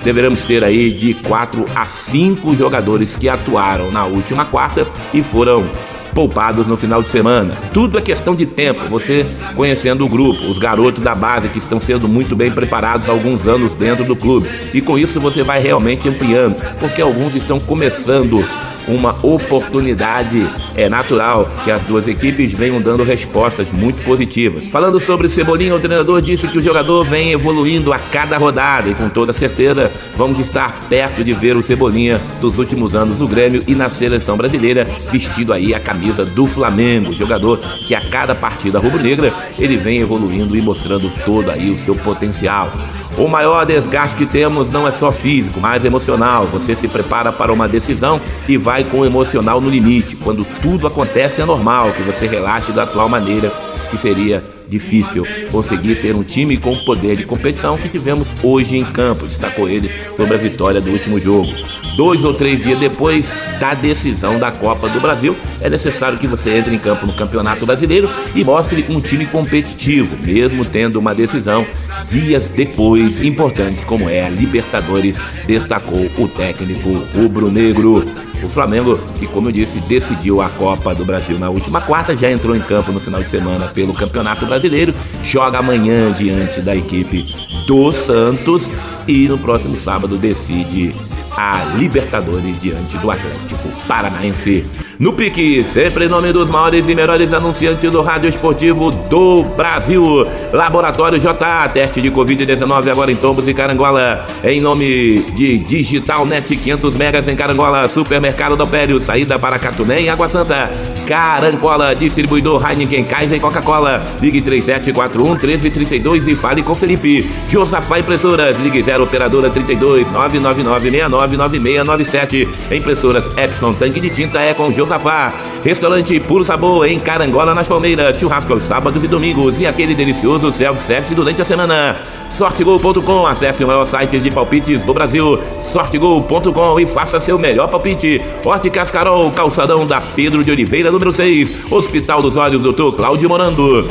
deveremos 0.03 0.44
ter 0.44 0.63
aí 0.63 0.91
de 0.91 1.13
4 1.13 1.65
a 1.75 1.86
5 1.86 2.56
jogadores 2.56 3.15
que 3.15 3.30
atuaram 3.30 3.91
na 3.91 4.06
última 4.06 4.46
quarta 4.46 4.88
e 5.13 5.22
foram 5.22 5.65
poupados 6.13 6.68
no 6.68 6.77
final 6.77 7.01
de 7.01 7.10
semana. 7.10 7.56
Tudo 7.74 7.98
é 7.98 8.01
questão 8.01 8.36
de 8.36 8.46
tempo, 8.46 8.82
você 8.89 9.25
conhecendo 9.56 10.06
o 10.06 10.10
grupo, 10.10 10.41
os 10.50 10.58
garotos 10.58 11.03
da 11.03 11.15
base 11.15 11.48
que 11.50 11.58
estão 11.58 11.80
sendo 11.80 12.08
muito 12.08 12.36
bem 12.36 12.51
preparados 12.51 13.08
há 13.08 13.12
alguns 13.12 13.48
anos 13.48 13.74
dentro 13.74 14.03
do 14.03 14.15
clube. 14.15 14.50
E 14.74 14.82
com 14.82 14.98
isso 14.98 15.20
você 15.20 15.44
vai 15.44 15.62
realmente 15.62 16.08
ampliando, 16.10 16.56
porque 16.80 17.01
alguns 17.01 17.36
estão 17.36 17.60
começando 17.60 18.44
uma 18.93 19.15
oportunidade. 19.24 20.48
É 20.75 20.89
natural 20.89 21.50
que 21.63 21.71
as 21.71 21.81
duas 21.83 22.07
equipes 22.07 22.51
venham 22.51 22.81
dando 22.81 23.03
respostas 23.03 23.71
muito 23.71 24.03
positivas. 24.03 24.65
Falando 24.65 25.00
sobre 25.00 25.29
Cebolinha, 25.29 25.75
o 25.75 25.79
treinador 25.79 26.21
disse 26.21 26.48
que 26.48 26.57
o 26.57 26.62
jogador 26.62 27.03
vem 27.03 27.31
evoluindo 27.31 27.93
a 27.93 28.00
cada 28.00 28.38
rodada 28.38 28.89
e 28.89 28.93
com 28.93 29.10
toda 29.10 29.33
certeza 29.33 29.91
vamos 30.15 30.39
estar 30.39 30.88
perto 30.89 31.24
de 31.24 31.33
ver 31.33 31.55
o 31.55 31.63
Cebolinha 31.63 32.21
dos 32.39 32.57
últimos 32.57 32.95
anos 32.95 33.17
no 33.17 33.27
Grêmio 33.27 33.63
e 33.67 33.75
na 33.75 33.89
seleção 33.89 34.38
brasileira, 34.38 34.86
vestido 35.12 35.53
aí 35.53 35.74
a 35.74 35.79
camisa 35.79 36.25
do 36.25 36.45
Flamengo, 36.45 37.13
jogador 37.13 37.60
que 37.88 37.95
a 37.95 38.01
cada 38.10 38.36
partida 38.36 38.79
rubro-negra 38.79 39.33
ele 39.57 39.77
vem 39.77 40.00
evoluindo 40.00 40.55
e 40.55 40.62
mostrando 40.62 41.12
todo 41.25 41.50
aí 41.50 41.71
o 41.71 41.77
seu 41.77 41.95
potencial. 41.95 42.71
O 43.18 43.27
maior 43.27 43.65
desgaste 43.65 44.18
que 44.18 44.25
temos 44.25 44.72
não 44.72 44.88
é 44.88 44.91
só 44.91 45.12
físico, 45.12 45.60
mas 45.60 45.84
emocional. 45.84 46.46
Você 46.48 46.75
se 46.75 46.88
prepara 46.88 47.32
para 47.32 47.51
uma 47.51 47.68
decisão 47.68 48.20
e 48.48 48.58
vai 48.58 48.84
com 48.84 49.01
o 49.01 49.06
emocional 49.06 49.60
no 49.60 49.70
limite. 49.70 50.15
Quando 50.15 50.46
tudo 50.62 50.88
acontece, 50.88 51.41
é 51.41 51.46
normal 51.46 51.91
que 51.91 52.01
você 52.03 52.25
relaxe 52.25 52.72
da 52.72 52.84
atual 52.84 53.10
maneira, 53.10 53.51
que 53.89 53.98
seria 53.98 54.44
difícil 54.72 55.28
conseguir 55.51 55.96
ter 55.96 56.16
um 56.16 56.24
time 56.24 56.56
com 56.56 56.72
o 56.72 56.86
poder 56.86 57.18
de 57.18 57.25
competição 57.25 57.78
que 57.78 57.90
tivemos 57.90 58.28
hoje 58.42 58.78
em 58.78 58.86
campo, 58.86 59.28
destacou 59.28 59.70
ele 59.70 59.92
sobre 60.16 60.34
a 60.34 60.38
vitória 60.38 60.80
do 60.80 60.90
último 60.90 61.20
jogo. 61.20 61.51
Dois 61.98 62.24
ou 62.24 62.34
três 62.34 62.63
dias 62.63 62.80
depois 62.80 63.34
da 63.60 63.74
decisão 63.74 64.40
da 64.40 64.50
Copa 64.50 64.88
do 64.88 65.01
Brasil, 65.01 65.36
é 65.60 65.70
necessário 65.70 66.18
que 66.18 66.25
você 66.25 66.58
entre 66.58 66.74
em 66.74 66.80
campo 66.80 67.06
no 67.06 67.13
Campeonato 67.13 67.66
Brasileiro 67.66 68.10
e 68.34 68.44
mostre 68.46 68.86
um 68.90 69.01
time 69.01 69.25
competitivo, 69.25 70.16
mesmo 70.24 70.63
tendo 70.63 70.98
uma 70.98 71.13
decisão 71.13 71.68
dias 72.10 72.48
depois, 72.48 73.24
importantes 73.24 73.84
como 73.84 74.10
é 74.10 74.25
a 74.25 74.30
Libertadores, 74.30 75.18
destacou 75.46 76.10
o 76.18 76.28
técnico 76.30 76.90
rubro-negro. 77.13 78.06
O 78.43 78.50
Flamengo, 78.50 78.98
que 79.19 79.27
como 79.27 79.50
eu 79.50 79.51
disse, 79.51 79.79
decidiu 79.81 80.41
a 80.41 80.50
Copa 80.50 80.95
do 80.95 81.05
Brasil 81.05 81.38
na 81.38 81.50
última 81.50 81.79
quarta, 81.79 82.17
já 82.17 82.31
entrou 82.31 82.55
em 82.55 82.62
campo 82.62 82.91
no 82.91 83.00
final 83.00 83.21
de 83.21 83.29
semana 83.29 83.67
pelo 83.67 83.93
Campeonato 83.93 84.45
Brasileiro, 84.45 84.93
joga 85.24 85.60
amanhã 85.60 86.12
diante 86.12 86.62
da 86.62 86.75
equipe 86.75 87.24
do 87.67 87.91
Santos 87.91 88.67
e 89.07 89.27
no 89.27 89.38
próximo 89.38 89.77
sábado 89.77 90.17
decide 90.17 90.93
a 91.38 91.63
Libertadores 91.77 92.60
diante 92.60 92.98
do 92.98 93.10
Atlético 93.10 93.69
Paranaense. 93.88 94.65
No 95.01 95.13
pique, 95.13 95.63
sempre 95.63 96.05
em 96.05 96.08
nome 96.08 96.31
dos 96.31 96.48
maiores 96.48 96.88
e 96.88 96.93
melhores 96.93 97.34
anunciantes 97.34 97.89
do 97.89 98.03
rádio 98.03 98.29
esportivo 98.29 98.91
do 98.91 99.43
Brasil. 99.43 100.27
Laboratório 100.53 101.20
J, 101.20 101.70
teste 101.70 102.00
de 102.00 102.12
Covid-19 102.12 102.88
agora 102.91 103.12
em 103.12 103.15
Tombos 103.15 103.48
e 103.48 103.53
Carangola. 103.55 104.24
Em 104.43 104.62
nome 104.62 105.24
de 105.34 105.58
Digital 105.58 106.24
Net 106.24 106.55
500 106.55 106.96
megas 106.98 107.27
em 107.27 107.36
Carangola, 107.36 107.89
Supermercado 107.89 108.55
do 108.55 108.67
Pério, 108.67 109.01
saída 109.01 109.39
para 109.39 109.58
Catuné 109.58 110.03
e 110.03 110.08
Água 110.08 110.29
Santa. 110.29 110.70
Carangola, 111.08 111.96
distribuidor 111.96 112.63
Heineken, 112.70 113.03
Kaiser 113.03 113.39
e 113.39 113.41
Coca-Cola. 113.41 114.03
Ligue 114.22 114.39
3741 114.39 115.29
1332 115.31 116.27
e 116.27 116.36
fale 116.36 116.62
com 116.62 116.75
Felipe. 116.75 117.27
Josafá 117.50 117.98
Impressoras, 117.98 118.60
ligue 118.60 118.84
0 118.84 119.05
operadora 119.05 119.50
32 119.50 120.12
999 120.12 120.91
69 120.91 121.38
9697. 121.38 122.48
Impressoras 122.72 123.27
Epson 123.36 123.74
Tanque 123.74 124.00
de 124.00 124.12
Tinta 124.12 124.39
é 124.39 124.53
com 124.53 124.72
Josafá. 124.72 124.90
Safá. 124.91 125.50
Restaurante 125.63 126.20
Puro 126.20 126.44
Sabor 126.44 126.86
em 126.86 127.00
Carangola, 127.00 127.53
nas 127.53 127.68
Palmeiras. 127.68 128.18
Churrasco 128.18 128.53
aos 128.53 128.63
sábados 128.63 129.03
e 129.03 129.08
domingos. 129.08 129.60
E 129.60 129.68
aquele 129.68 129.94
delicioso 129.94 130.51
self-service 130.51 131.13
durante 131.13 131.41
a 131.41 131.46
semana. 131.46 131.96
Sortegol.com, 132.32 133.27
acesse 133.27 133.63
o 133.63 133.68
maior 133.68 133.86
site 133.86 134.18
de 134.20 134.32
palpites 134.32 134.82
do 134.84 134.94
Brasil, 134.94 135.38
sortegol.com 135.62 136.80
e 136.80 136.86
faça 136.86 137.20
seu 137.20 137.38
melhor 137.38 137.68
palpite. 137.68 138.22
Óticas 138.46 138.89
Carol, 138.89 139.30
calçadão 139.32 139.86
da 139.86 140.00
Pedro 140.00 140.44
de 140.44 140.50
Oliveira, 140.50 140.89
número 140.89 141.12
6, 141.12 141.70
Hospital 141.70 142.22
dos 142.22 142.38
Olhos, 142.38 142.63
Dr. 142.63 142.96
Cláudio 142.96 143.27
Morando. 143.27 143.86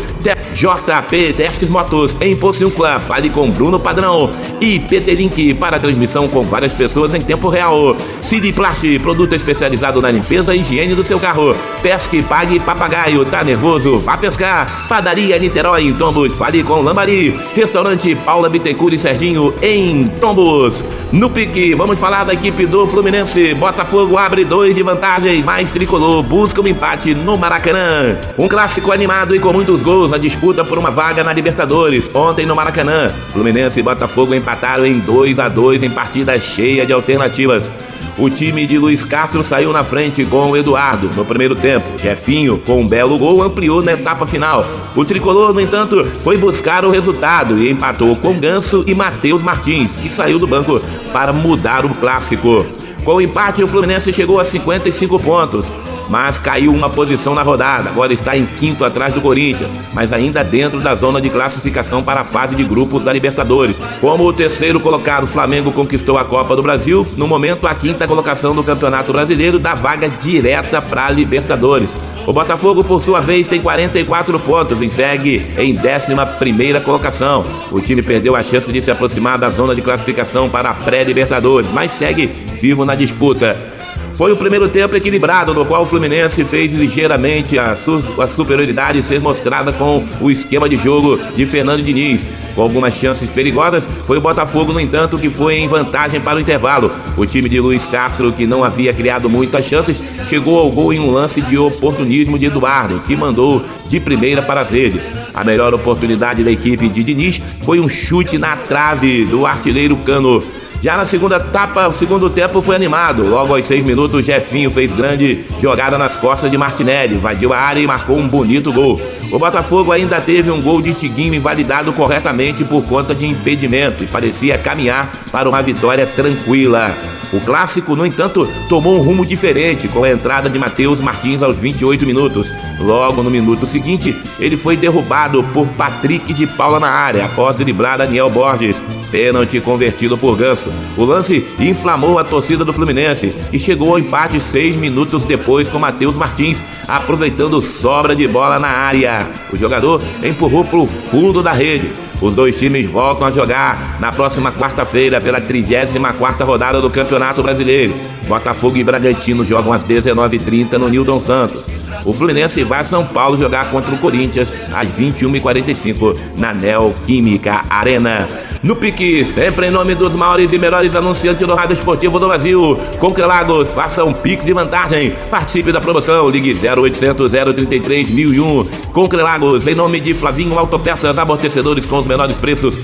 JP 0.54 1.34
Testes 1.34 1.68
Motos, 1.68 2.16
em 2.20 2.34
Pociúncula, 2.34 2.98
fale 2.98 3.28
com 3.28 3.50
Bruno 3.50 3.78
Padrão. 3.78 4.30
E 4.60 4.80
PT 4.80 5.14
Link, 5.14 5.54
para 5.54 5.78
transmissão 5.78 6.26
com 6.26 6.42
várias 6.42 6.72
pessoas 6.72 7.14
em 7.14 7.20
tempo 7.20 7.48
real. 7.48 7.94
Cid 8.22 8.52
Plast, 8.54 8.98
produto 9.00 9.34
especializado 9.34 10.00
na 10.00 10.10
limpeza 10.10 10.54
e 10.54 10.60
higiene 10.60 10.94
do 10.94 11.04
seu 11.04 11.20
carro. 11.20 11.54
Pesque, 11.82 12.22
pague 12.22 12.60
papagaio, 12.60 13.24
tá 13.24 13.42
nervoso? 13.42 13.98
Vá 14.00 14.16
pescar. 14.16 14.86
Padaria 14.86 15.38
Niterói, 15.38 15.86
em 15.86 15.94
Tombos, 15.94 16.36
fale 16.36 16.62
com 16.62 16.82
Lambari. 16.82 17.34
Restaurante 17.54 18.14
Paula 18.14 18.50
Bittencourt 18.50 18.92
e 18.92 18.98
Serginho 18.98 19.54
em 19.62 20.08
Tombos. 20.08 20.84
No 21.10 21.30
pique, 21.30 21.74
vamos 21.74 21.98
falar 21.98 22.24
da 22.24 22.34
equipe 22.34 22.66
do 22.66 22.86
Fluminense. 22.86 23.54
Botafogo 23.54 24.18
abre 24.18 24.44
dois 24.44 24.74
de 24.74 24.82
vantagem, 24.82 25.42
mais 25.42 25.70
tricolor 25.70 26.22
busca 26.22 26.60
um 26.60 26.68
empate 26.68 27.14
no 27.14 27.38
Maracanã. 27.38 28.16
Um 28.38 28.46
clássico 28.46 28.92
animado 28.92 29.34
e 29.34 29.40
com 29.40 29.52
muitos 29.52 29.80
gols 29.80 30.10
na 30.10 30.18
disputa 30.18 30.62
por 30.62 30.78
uma 30.78 30.90
vaga 30.90 31.24
na 31.24 31.32
Libertadores. 31.32 32.14
Ontem 32.14 32.44
no 32.44 32.54
Maracanã, 32.54 33.08
Fluminense 33.32 33.80
e 33.80 33.82
Botafogo 33.82 34.34
empataram 34.34 34.84
em 34.84 34.98
2 34.98 35.38
a 35.38 35.48
2 35.48 35.82
em 35.82 35.90
partida 35.90 36.38
cheia 36.38 36.84
de 36.84 36.92
alternativas. 36.92 37.72
O 38.20 38.28
time 38.28 38.66
de 38.66 38.76
Luiz 38.76 39.02
Castro 39.02 39.42
saiu 39.42 39.72
na 39.72 39.82
frente 39.82 40.26
com 40.26 40.50
o 40.50 40.54
Eduardo 40.54 41.10
no 41.16 41.24
primeiro 41.24 41.54
tempo. 41.54 41.98
Jefinho, 41.98 42.58
com 42.58 42.82
um 42.82 42.86
belo 42.86 43.16
gol, 43.16 43.42
ampliou 43.42 43.82
na 43.82 43.94
etapa 43.94 44.26
final. 44.26 44.62
O 44.94 45.06
tricolor, 45.06 45.54
no 45.54 45.60
entanto, 45.60 46.04
foi 46.22 46.36
buscar 46.36 46.84
o 46.84 46.90
resultado 46.90 47.56
e 47.56 47.70
empatou 47.70 48.14
com 48.14 48.38
Ganso 48.38 48.84
e 48.86 48.94
Matheus 48.94 49.42
Martins, 49.42 49.92
que 49.96 50.10
saiu 50.10 50.38
do 50.38 50.46
banco 50.46 50.82
para 51.14 51.32
mudar 51.32 51.86
o 51.86 51.94
clássico. 51.94 52.66
Com 53.04 53.14
o 53.14 53.20
empate, 53.22 53.64
o 53.64 53.68
Fluminense 53.68 54.12
chegou 54.12 54.38
a 54.38 54.44
55 54.44 55.18
pontos 55.18 55.64
mas 56.10 56.38
caiu 56.38 56.74
uma 56.74 56.90
posição 56.90 57.34
na 57.34 57.42
rodada. 57.42 57.88
Agora 57.88 58.12
está 58.12 58.36
em 58.36 58.44
quinto 58.44 58.84
atrás 58.84 59.14
do 59.14 59.20
Corinthians, 59.20 59.70
mas 59.94 60.12
ainda 60.12 60.42
dentro 60.42 60.80
da 60.80 60.94
zona 60.94 61.20
de 61.20 61.30
classificação 61.30 62.02
para 62.02 62.20
a 62.20 62.24
fase 62.24 62.54
de 62.56 62.64
grupos 62.64 63.02
da 63.02 63.12
Libertadores. 63.12 63.76
Como 64.00 64.24
o 64.24 64.32
terceiro 64.32 64.80
colocado, 64.80 65.26
Flamengo 65.26 65.72
conquistou 65.72 66.18
a 66.18 66.24
Copa 66.24 66.56
do 66.56 66.62
Brasil, 66.62 67.06
no 67.16 67.28
momento 67.28 67.66
a 67.66 67.74
quinta 67.74 68.08
colocação 68.08 68.54
do 68.54 68.64
Campeonato 68.64 69.12
Brasileiro 69.12 69.58
dá 69.58 69.74
vaga 69.74 70.08
direta 70.08 70.82
para 70.82 71.06
a 71.06 71.10
Libertadores. 71.10 71.88
O 72.26 72.32
Botafogo, 72.32 72.84
por 72.84 73.00
sua 73.00 73.20
vez, 73.20 73.48
tem 73.48 73.60
44 73.60 74.38
pontos 74.40 74.80
e 74.82 74.90
segue 74.90 75.44
em 75.58 75.74
11 75.74 76.80
colocação. 76.84 77.44
O 77.70 77.80
time 77.80 78.02
perdeu 78.02 78.36
a 78.36 78.42
chance 78.42 78.70
de 78.70 78.80
se 78.80 78.90
aproximar 78.90 79.38
da 79.38 79.48
zona 79.48 79.74
de 79.74 79.82
classificação 79.82 80.48
para 80.48 80.70
a 80.70 80.74
pré-Libertadores, 80.74 81.70
mas 81.72 81.92
segue 81.92 82.26
vivo 82.26 82.84
na 82.84 82.94
disputa. 82.94 83.79
Foi 84.20 84.30
o 84.32 84.36
primeiro 84.36 84.68
tempo 84.68 84.94
equilibrado, 84.94 85.54
no 85.54 85.64
qual 85.64 85.80
o 85.80 85.86
Fluminense 85.86 86.44
fez 86.44 86.74
ligeiramente 86.74 87.58
a, 87.58 87.74
su 87.74 88.04
a 88.20 88.28
superioridade 88.28 89.02
ser 89.02 89.18
mostrada 89.18 89.72
com 89.72 90.04
o 90.20 90.30
esquema 90.30 90.68
de 90.68 90.76
jogo 90.76 91.18
de 91.34 91.46
Fernando 91.46 91.82
Diniz. 91.82 92.20
Com 92.54 92.60
algumas 92.60 92.92
chances 92.92 93.30
perigosas, 93.30 93.82
foi 94.04 94.18
o 94.18 94.20
Botafogo, 94.20 94.74
no 94.74 94.80
entanto, 94.80 95.16
que 95.16 95.30
foi 95.30 95.54
em 95.54 95.66
vantagem 95.66 96.20
para 96.20 96.36
o 96.36 96.40
intervalo. 96.42 96.92
O 97.16 97.24
time 97.24 97.48
de 97.48 97.58
Luiz 97.60 97.86
Castro, 97.86 98.30
que 98.30 98.46
não 98.46 98.62
havia 98.62 98.92
criado 98.92 99.30
muitas 99.30 99.64
chances, 99.64 100.02
chegou 100.28 100.58
ao 100.58 100.70
gol 100.70 100.92
em 100.92 101.00
um 101.00 101.10
lance 101.10 101.40
de 101.40 101.56
oportunismo 101.56 102.38
de 102.38 102.44
Eduardo, 102.44 103.00
que 103.06 103.16
mandou 103.16 103.64
de 103.88 103.98
primeira 103.98 104.42
para 104.42 104.60
as 104.60 104.68
redes. 104.68 105.00
A 105.32 105.42
melhor 105.42 105.72
oportunidade 105.72 106.44
da 106.44 106.50
equipe 106.50 106.90
de 106.90 107.02
Diniz 107.02 107.40
foi 107.62 107.80
um 107.80 107.88
chute 107.88 108.36
na 108.36 108.54
trave 108.54 109.24
do 109.24 109.46
artilheiro 109.46 109.96
Cano. 109.96 110.42
Já 110.82 110.96
na 110.96 111.04
segunda 111.04 111.36
etapa, 111.36 111.88
o 111.88 111.92
segundo 111.92 112.30
tempo 112.30 112.62
foi 112.62 112.74
animado. 112.74 113.22
Logo 113.28 113.54
aos 113.54 113.66
seis 113.66 113.84
minutos, 113.84 114.24
Jefinho 114.24 114.70
fez 114.70 114.90
grande 114.90 115.44
jogada 115.60 115.98
nas 115.98 116.16
costas 116.16 116.50
de 116.50 116.56
Martinelli, 116.56 117.16
invadiu 117.16 117.52
a 117.52 117.58
área 117.58 117.80
e 117.80 117.86
marcou 117.86 118.16
um 118.16 118.26
bonito 118.26 118.72
gol. 118.72 118.98
O 119.30 119.38
Botafogo 119.38 119.92
ainda 119.92 120.18
teve 120.22 120.50
um 120.50 120.62
gol 120.62 120.80
de 120.80 120.94
Tiguinho 120.94 121.34
invalidado 121.34 121.92
corretamente 121.92 122.64
por 122.64 122.82
conta 122.84 123.14
de 123.14 123.26
impedimento 123.26 124.02
e 124.02 124.06
parecia 124.06 124.56
caminhar 124.56 125.12
para 125.30 125.48
uma 125.50 125.60
vitória 125.60 126.06
tranquila. 126.06 126.90
O 127.30 127.40
clássico, 127.40 127.94
no 127.94 128.06
entanto, 128.06 128.48
tomou 128.68 128.98
um 128.98 129.02
rumo 129.02 129.24
diferente 129.24 129.86
com 129.86 130.02
a 130.02 130.10
entrada 130.10 130.48
de 130.48 130.58
Matheus 130.58 130.98
Martins 130.98 131.42
aos 131.42 131.56
28 131.58 132.06
minutos. 132.06 132.50
Logo 132.80 133.22
no 133.22 133.30
minuto 133.30 133.66
seguinte, 133.66 134.16
ele 134.38 134.56
foi 134.56 134.76
derrubado 134.76 135.44
por 135.52 135.68
Patrick 135.74 136.32
de 136.32 136.46
Paula 136.46 136.80
na 136.80 136.88
área 136.90 137.26
após 137.26 137.54
driblar 137.54 137.98
Daniel 137.98 138.30
Borges. 138.30 138.79
Pênalti 139.10 139.60
convertido 139.60 140.16
por 140.16 140.36
Ganso. 140.36 140.70
O 140.96 141.04
lance 141.04 141.46
inflamou 141.58 142.18
a 142.18 142.24
torcida 142.24 142.64
do 142.64 142.72
Fluminense 142.72 143.34
e 143.52 143.58
chegou 143.58 143.90
ao 143.90 143.98
empate 143.98 144.40
seis 144.40 144.76
minutos 144.76 145.24
depois 145.24 145.68
com 145.68 145.78
Matheus 145.78 146.14
Martins, 146.14 146.62
aproveitando 146.86 147.60
sobra 147.60 148.14
de 148.14 148.26
bola 148.26 148.58
na 148.58 148.68
área. 148.68 149.28
O 149.52 149.56
jogador 149.56 150.00
empurrou 150.22 150.64
para 150.64 150.78
o 150.78 150.86
fundo 150.86 151.42
da 151.42 151.52
rede. 151.52 151.90
Os 152.20 152.34
dois 152.34 152.54
times 152.56 152.88
voltam 152.90 153.26
a 153.26 153.30
jogar 153.30 153.98
na 153.98 154.12
próxima 154.12 154.52
quarta-feira 154.52 155.20
pela 155.20 155.40
34 155.40 156.44
rodada 156.44 156.80
do 156.80 156.90
Campeonato 156.90 157.42
Brasileiro. 157.42 157.94
Botafogo 158.28 158.76
e 158.76 158.84
Bragantino 158.84 159.44
jogam 159.44 159.72
às 159.72 159.82
19h30 159.82 160.72
no 160.72 160.88
Newton 160.88 161.20
Santos. 161.20 161.64
O 162.04 162.12
Fluminense 162.12 162.62
vai 162.62 162.80
a 162.80 162.84
São 162.84 163.06
Paulo 163.06 163.38
jogar 163.38 163.70
contra 163.70 163.94
o 163.94 163.98
Corinthians 163.98 164.52
às 164.72 164.88
21h45 164.90 166.16
na 166.36 166.52
Neoquímica 166.52 167.64
Arena. 167.68 168.28
No 168.62 168.76
pique, 168.76 169.24
sempre 169.24 169.68
em 169.68 169.70
nome 169.70 169.94
dos 169.94 170.14
maiores 170.14 170.52
e 170.52 170.58
melhores 170.58 170.94
anunciantes 170.94 171.46
do 171.46 171.54
rádio 171.54 171.72
esportivo 171.72 172.18
do 172.18 172.28
Brasil. 172.28 172.78
Concrelagos, 172.98 173.70
faça 173.70 174.04
um 174.04 174.12
pique 174.12 174.44
de 174.44 174.52
vantagem. 174.52 175.14
Participe 175.30 175.72
da 175.72 175.80
promoção, 175.80 176.28
ligue 176.28 176.52
0800 176.52 177.32
033 177.32 178.10
1001. 178.10 178.64
Concrelagos, 178.92 179.66
em 179.66 179.74
nome 179.74 179.98
de 179.98 180.12
Flavinho 180.12 180.58
Autopeças, 180.58 181.16
amortecedores 181.16 181.86
com 181.86 182.00
os 182.00 182.06
menores 182.06 182.36
preços. 182.36 182.78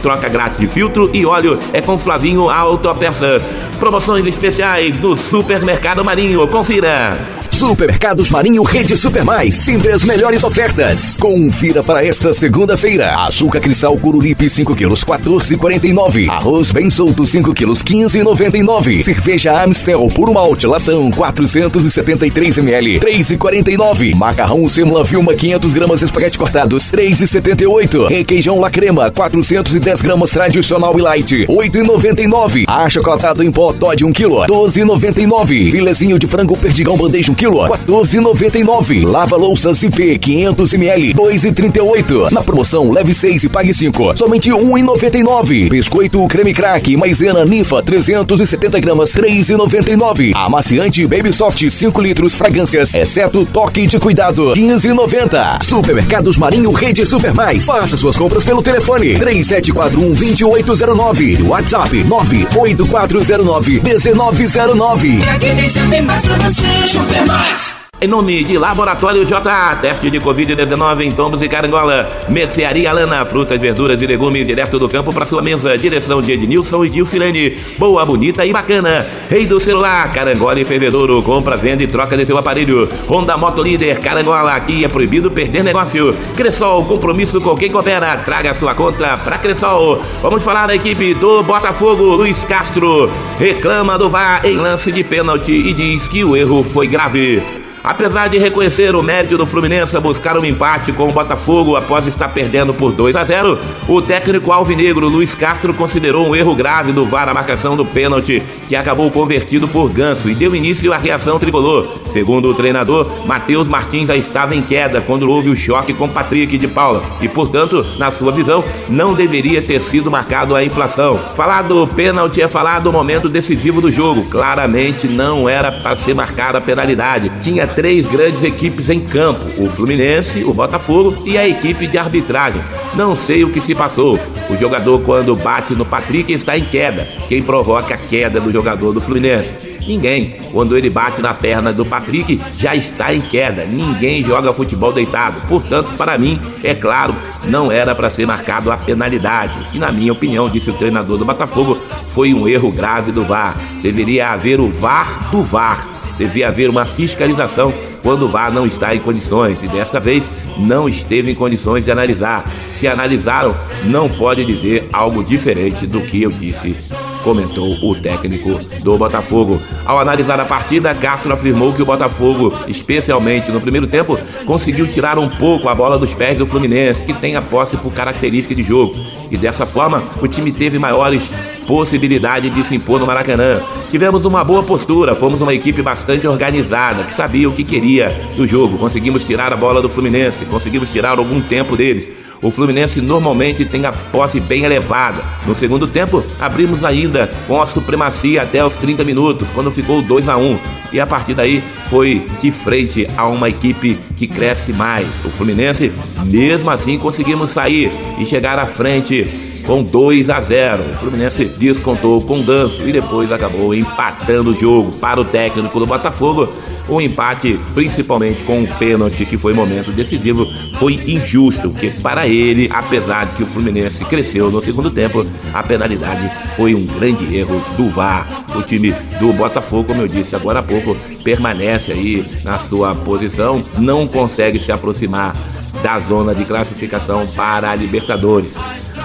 Troca 0.00 0.28
grátis 0.28 0.60
de 0.60 0.68
filtro 0.68 1.10
e 1.12 1.26
óleo 1.26 1.58
é 1.72 1.80
com 1.80 1.98
Flavinho 1.98 2.48
Autopeças. 2.48 3.42
Promoções 3.80 4.24
especiais 4.26 5.00
no 5.00 5.16
Supermercado 5.16 6.04
Marinho. 6.04 6.46
Confira. 6.46 7.18
Supermercados 7.56 8.30
Marinho 8.30 8.62
Rede 8.62 8.98
Super 8.98 9.24
Mais, 9.24 9.56
sempre 9.56 9.90
as 9.90 10.04
melhores 10.04 10.44
ofertas. 10.44 11.16
Confira 11.16 11.82
para 11.82 12.04
esta 12.04 12.34
segunda-feira. 12.34 13.16
Açúcar 13.24 13.60
cristal 13.60 13.96
Cururipe 13.96 14.46
5 14.46 14.76
quilos 14.76 15.02
14,49. 15.02 16.28
Arroz 16.28 16.70
bem 16.70 16.90
solto 16.90 17.24
5 17.24 17.54
quilos 17.54 17.82
15,99. 17.82 19.02
Cerveja 19.02 19.64
Amstel 19.64 20.06
por 20.14 20.30
malte 20.34 20.66
latão 20.66 21.10
473 21.10 22.58
ml 22.58 23.00
3,49. 23.00 24.14
Macarrão 24.14 24.68
Semla 24.68 25.02
Vilma 25.02 25.32
500 25.32 25.72
gramas 25.72 26.02
espaguete 26.02 26.36
cortados 26.36 26.92
3,78. 26.92 28.08
Requeijão 28.08 28.60
La 28.60 28.68
Crema 28.68 29.10
410 29.10 30.02
gramas 30.02 30.30
tradicional 30.30 30.98
e 30.98 31.00
light 31.00 31.46
8,99. 31.48 32.64
Achocolatado 32.68 33.42
em 33.42 33.50
pó 33.50 33.72
Todd 33.72 34.04
1 34.04 34.12
kg 34.12 34.46
12,99. 34.46 35.70
Filezinho 35.70 36.18
de 36.18 36.26
frango 36.26 36.54
perdigão 36.54 36.98
bandeja 36.98 37.32
1 37.32 37.34
kg 37.34 37.45
quilo, 37.46 37.68
14,99. 37.68 39.04
Lava 39.06 39.36
louças 39.36 39.82
IP 39.82 40.18
500 40.18 40.74
ml, 40.74 41.14
2,38. 41.14 42.30
Na 42.32 42.42
promoção, 42.42 42.90
leve 42.90 43.14
6 43.14 43.44
e 43.44 43.48
pague 43.48 43.72
5, 43.72 44.16
somente 44.16 44.50
1,99. 44.50 45.68
Biscoito 45.68 46.26
creme 46.26 46.52
crack, 46.52 46.96
maisena 46.96 47.44
ninfa 47.44 47.82
370 47.82 48.80
gramas, 48.80 49.10
3,99. 49.14 50.32
Amaciante 50.34 51.06
Baby 51.06 51.32
Soft 51.32 51.68
5 51.68 52.00
litros, 52.00 52.34
fragrâncias, 52.34 52.94
exceto 52.94 53.46
toque 53.46 53.86
de 53.86 53.98
cuidado, 53.98 54.52
15,90. 54.52 55.62
Supermercados 55.62 56.38
Marinho 56.38 56.72
Rede 56.72 57.06
Super 57.06 57.34
Mais. 57.34 57.64
Faça 57.64 57.96
suas 57.96 58.16
compras 58.16 58.44
pelo 58.44 58.62
telefone 58.62 59.14
3741 59.16 60.14
2809. 60.14 61.42
WhatsApp 61.42 62.04
98409 62.04 63.80
1909. 63.80 65.18
E 65.18 65.22
aqui 65.28 65.90
tem 65.90 66.02
mais 66.02 66.24
pra 66.24 66.36
você. 66.36 66.66
Super 66.86 67.26
mais. 67.38 67.85
Em 67.98 68.06
nome 68.06 68.44
de 68.44 68.58
Laboratório 68.58 69.24
JA, 69.24 69.74
teste 69.80 70.10
de 70.10 70.20
Covid-19 70.20 71.00
em 71.00 71.12
Tombos 71.12 71.40
e 71.40 71.48
Carangola. 71.48 72.12
Mercearia 72.28 72.92
Lana, 72.92 73.24
frutas, 73.24 73.58
verduras 73.58 74.02
e 74.02 74.06
legumes 74.06 74.46
direto 74.46 74.78
do 74.78 74.86
campo 74.86 75.14
para 75.14 75.24
sua 75.24 75.40
mesa. 75.40 75.78
Direção 75.78 76.20
de 76.20 76.32
Ednilson 76.32 76.84
e 76.84 76.90
Dilcilene. 76.90 77.56
Boa, 77.78 78.04
bonita 78.04 78.44
e 78.44 78.52
bacana. 78.52 79.06
Rei 79.30 79.46
do 79.46 79.58
celular, 79.58 80.12
Carangola 80.12 80.60
e 80.60 80.64
Fervedouro. 80.64 81.22
Compra, 81.22 81.56
venda 81.56 81.84
e 81.84 81.86
troca 81.86 82.18
de 82.18 82.26
seu 82.26 82.36
aparelho. 82.36 82.86
Honda 83.08 83.34
Moto 83.38 83.62
Líder, 83.62 83.98
Carangola. 84.00 84.52
Aqui 84.52 84.84
é 84.84 84.88
proibido 84.88 85.30
perder 85.30 85.64
negócio. 85.64 86.14
Cressol, 86.36 86.84
compromisso 86.84 87.40
com 87.40 87.56
quem 87.56 87.72
coopera. 87.72 88.18
Traga 88.18 88.52
sua 88.52 88.74
conta 88.74 89.16
para 89.16 89.38
Cressol. 89.38 90.02
Vamos 90.20 90.44
falar 90.44 90.66
da 90.66 90.74
equipe 90.74 91.14
do 91.14 91.42
Botafogo. 91.42 92.14
Luiz 92.14 92.44
Castro 92.44 93.10
reclama 93.38 93.96
do 93.96 94.10
VAR 94.10 94.44
em 94.44 94.58
lance 94.58 94.92
de 94.92 95.02
pênalti 95.02 95.52
e 95.52 95.72
diz 95.72 96.06
que 96.08 96.22
o 96.22 96.36
erro 96.36 96.62
foi 96.62 96.86
grave. 96.86 97.65
Apesar 97.86 98.28
de 98.28 98.36
reconhecer 98.36 98.96
o 98.96 99.02
mérito 99.02 99.38
do 99.38 99.46
Fluminense 99.46 99.96
a 99.96 100.00
buscar 100.00 100.36
um 100.36 100.44
empate 100.44 100.90
com 100.90 101.08
o 101.08 101.12
Botafogo 101.12 101.76
após 101.76 102.04
estar 102.04 102.28
perdendo 102.28 102.74
por 102.74 102.90
2 102.90 103.14
a 103.14 103.22
0, 103.22 103.56
o 103.86 104.02
técnico 104.02 104.50
alvinegro 104.50 105.06
Luiz 105.06 105.36
Castro 105.36 105.72
considerou 105.72 106.26
um 106.26 106.34
erro 106.34 106.52
grave 106.56 106.90
do 106.90 107.04
VAR 107.04 107.28
a 107.28 107.34
marcação 107.34 107.76
do 107.76 107.86
pênalti, 107.86 108.42
que 108.68 108.74
acabou 108.74 109.08
convertido 109.08 109.68
por 109.68 109.88
Ganso 109.88 110.28
e 110.28 110.34
deu 110.34 110.56
início 110.56 110.92
à 110.92 110.98
reação 110.98 111.38
tricolor. 111.38 111.86
Segundo 112.12 112.50
o 112.50 112.54
treinador, 112.54 113.08
Matheus 113.24 113.68
Martins 113.68 114.08
já 114.08 114.16
estava 114.16 114.56
em 114.56 114.62
queda 114.62 115.00
quando 115.00 115.30
houve 115.30 115.50
o 115.50 115.56
choque 115.56 115.94
com 115.94 116.08
Patrick 116.08 116.58
de 116.58 116.66
Paula 116.66 117.02
e, 117.20 117.28
portanto, 117.28 117.86
na 117.98 118.10
sua 118.10 118.32
visão, 118.32 118.64
não 118.88 119.14
deveria 119.14 119.62
ter 119.62 119.80
sido 119.80 120.10
marcado 120.10 120.56
a 120.56 120.64
inflação. 120.64 121.18
Falar 121.36 121.62
do 121.62 121.86
pênalti 121.86 122.42
é 122.42 122.48
falar 122.48 122.80
do 122.80 122.90
momento 122.90 123.28
decisivo 123.28 123.80
do 123.80 123.92
jogo. 123.92 124.24
Claramente 124.24 125.06
não 125.06 125.48
era 125.48 125.70
para 125.70 125.94
ser 125.94 126.14
marcada 126.14 126.58
a 126.58 126.60
penalidade. 126.60 127.30
Tinha 127.42 127.75
três 127.76 128.06
grandes 128.06 128.42
equipes 128.42 128.88
em 128.88 128.98
campo: 128.98 129.44
o 129.62 129.68
Fluminense, 129.68 130.42
o 130.42 130.52
Botafogo 130.52 131.22
e 131.26 131.36
a 131.38 131.46
equipe 131.46 131.86
de 131.86 131.98
arbitragem. 131.98 132.60
Não 132.94 133.14
sei 133.14 133.44
o 133.44 133.50
que 133.50 133.60
se 133.60 133.74
passou. 133.74 134.18
O 134.48 134.56
jogador, 134.56 135.00
quando 135.02 135.36
bate 135.36 135.74
no 135.74 135.84
Patrick, 135.84 136.32
está 136.32 136.56
em 136.56 136.64
queda. 136.64 137.06
Quem 137.28 137.42
provoca 137.42 137.94
a 137.94 137.98
queda 137.98 138.40
do 138.40 138.50
jogador 138.50 138.92
do 138.92 139.00
Fluminense? 139.00 139.76
Ninguém. 139.86 140.36
Quando 140.50 140.76
ele 140.76 140.90
bate 140.90 141.20
na 141.20 141.34
perna 141.34 141.72
do 141.72 141.84
Patrick, 141.84 142.40
já 142.58 142.74
está 142.74 143.14
em 143.14 143.20
queda. 143.20 143.64
Ninguém 143.64 144.24
joga 144.24 144.52
futebol 144.52 144.92
deitado. 144.92 145.40
Portanto, 145.46 145.90
para 145.96 146.18
mim, 146.18 146.40
é 146.64 146.74
claro, 146.74 147.14
não 147.44 147.70
era 147.70 147.94
para 147.94 148.10
ser 148.10 148.26
marcado 148.26 148.72
a 148.72 148.76
penalidade. 148.76 149.54
E 149.74 149.78
na 149.78 149.92
minha 149.92 150.12
opinião, 150.12 150.48
disse 150.48 150.70
o 150.70 150.74
treinador 150.74 151.18
do 151.18 151.24
Botafogo, 151.24 151.78
foi 152.08 152.32
um 152.32 152.48
erro 152.48 152.72
grave 152.72 153.12
do 153.12 153.24
VAR. 153.24 153.56
Deveria 153.82 154.30
haver 154.30 154.58
o 154.58 154.68
VAR 154.68 155.30
do 155.30 155.42
VAR 155.42 155.95
devia 156.16 156.48
haver 156.48 156.68
uma 156.68 156.84
fiscalização 156.84 157.72
quando 158.02 158.26
o 158.26 158.28
VAR 158.28 158.52
não 158.52 158.64
está 158.64 158.94
em 158.94 159.00
condições 159.00 159.62
e 159.62 159.66
desta 159.66 159.98
vez 159.98 160.30
não 160.56 160.88
esteve 160.88 161.30
em 161.32 161.34
condições 161.34 161.84
de 161.84 161.90
analisar. 161.90 162.48
Se 162.74 162.86
analisaram, 162.86 163.54
não 163.84 164.08
pode 164.08 164.44
dizer 164.44 164.88
algo 164.92 165.24
diferente 165.24 165.86
do 165.86 166.00
que 166.00 166.22
eu 166.22 166.30
disse, 166.30 166.76
comentou 167.24 167.68
o 167.82 167.94
técnico 167.96 168.60
do 168.84 168.96
Botafogo. 168.96 169.60
Ao 169.84 169.98
analisar 169.98 170.38
a 170.38 170.44
partida, 170.44 170.94
Castro 170.94 171.32
afirmou 171.32 171.72
que 171.72 171.82
o 171.82 171.86
Botafogo, 171.86 172.52
especialmente 172.68 173.50
no 173.50 173.60
primeiro 173.60 173.88
tempo, 173.88 174.16
conseguiu 174.46 174.86
tirar 174.86 175.18
um 175.18 175.28
pouco 175.28 175.68
a 175.68 175.74
bola 175.74 175.98
dos 175.98 176.14
pés 176.14 176.38
do 176.38 176.46
Fluminense, 176.46 177.04
que 177.04 177.12
tem 177.12 177.34
a 177.34 177.42
posse 177.42 177.76
por 177.76 177.92
característica 177.92 178.54
de 178.54 178.62
jogo. 178.62 178.94
E 179.32 179.36
dessa 179.36 179.66
forma, 179.66 180.00
o 180.22 180.28
time 180.28 180.52
teve 180.52 180.78
maiores 180.78 181.22
possibilidade 181.66 182.50
de 182.50 182.64
se 182.64 182.76
impor 182.76 183.00
no 183.00 183.06
Maracanã. 183.06 183.60
Tivemos 183.90 184.24
uma 184.24 184.44
boa 184.44 184.62
postura, 184.62 185.14
fomos 185.14 185.40
uma 185.40 185.54
equipe 185.54 185.82
bastante 185.82 186.26
organizada, 186.26 187.04
que 187.04 187.14
sabia 187.14 187.48
o 187.48 187.52
que 187.52 187.64
queria 187.64 188.08
do 188.36 188.46
jogo. 188.46 188.78
Conseguimos 188.78 189.24
tirar 189.24 189.52
a 189.52 189.56
bola 189.56 189.82
do 189.82 189.88
Fluminense, 189.88 190.44
conseguimos 190.46 190.90
tirar 190.90 191.18
algum 191.18 191.40
tempo 191.40 191.76
deles. 191.76 192.08
O 192.42 192.50
Fluminense 192.50 193.00
normalmente 193.00 193.64
tem 193.64 193.86
a 193.86 193.92
posse 193.92 194.40
bem 194.40 194.64
elevada. 194.64 195.22
No 195.46 195.54
segundo 195.54 195.86
tempo, 195.86 196.22
abrimos 196.38 196.84
ainda 196.84 197.30
com 197.46 197.60
a 197.60 197.66
supremacia 197.66 198.42
até 198.42 198.64
os 198.64 198.76
30 198.76 199.04
minutos, 199.04 199.48
quando 199.54 199.70
ficou 199.70 200.02
2 200.02 200.28
a 200.28 200.36
1 200.36 200.58
E 200.92 201.00
a 201.00 201.06
partir 201.06 201.34
daí 201.34 201.62
foi 201.88 202.26
de 202.40 202.50
frente 202.50 203.06
a 203.16 203.26
uma 203.26 203.48
equipe 203.48 203.98
que 204.16 204.26
cresce 204.26 204.72
mais. 204.72 205.08
O 205.24 205.30
Fluminense, 205.30 205.90
mesmo 206.26 206.70
assim, 206.70 206.98
conseguimos 206.98 207.50
sair 207.50 207.90
e 208.18 208.26
chegar 208.26 208.58
à 208.58 208.66
frente 208.66 209.45
com 209.66 209.82
2 209.82 210.30
a 210.30 210.40
0. 210.40 210.82
O 210.82 210.96
Fluminense 210.96 211.44
descontou 211.44 212.22
com 212.22 212.40
danço 212.40 212.88
e 212.88 212.92
depois 212.92 213.30
acabou 213.32 213.74
empatando 213.74 214.52
o 214.52 214.54
jogo 214.54 214.92
para 214.92 215.20
o 215.20 215.24
técnico 215.24 215.78
do 215.78 215.86
Botafogo. 215.86 216.48
O 216.88 217.00
empate, 217.00 217.58
principalmente 217.74 218.44
com 218.44 218.62
o 218.62 218.66
pênalti, 218.78 219.26
que 219.26 219.36
foi 219.36 219.52
momento 219.52 219.90
decisivo, 219.90 220.46
foi 220.78 220.94
injusto, 220.94 221.68
porque 221.68 221.90
para 221.90 222.28
ele, 222.28 222.70
apesar 222.72 223.26
de 223.26 223.32
que 223.32 223.42
o 223.42 223.46
Fluminense 223.46 224.04
cresceu 224.04 224.52
no 224.52 224.62
segundo 224.62 224.88
tempo, 224.88 225.26
a 225.52 225.62
penalidade 225.64 226.30
foi 226.54 226.76
um 226.76 226.86
grande 226.86 227.36
erro 227.36 227.60
do 227.76 227.90
VAR. 227.90 228.24
O 228.54 228.62
time 228.62 228.94
do 229.18 229.32
Botafogo, 229.32 229.88
como 229.88 230.02
eu 230.02 230.06
disse 230.06 230.36
agora 230.36 230.60
há 230.60 230.62
pouco, 230.62 230.96
permanece 231.24 231.90
aí 231.90 232.24
na 232.44 232.56
sua 232.60 232.94
posição, 232.94 233.60
não 233.78 234.06
consegue 234.06 234.60
se 234.60 234.70
aproximar 234.70 235.34
da 235.82 235.98
zona 235.98 236.36
de 236.36 236.44
classificação 236.44 237.26
para 237.34 237.70
a 237.70 237.74
Libertadores. 237.74 238.54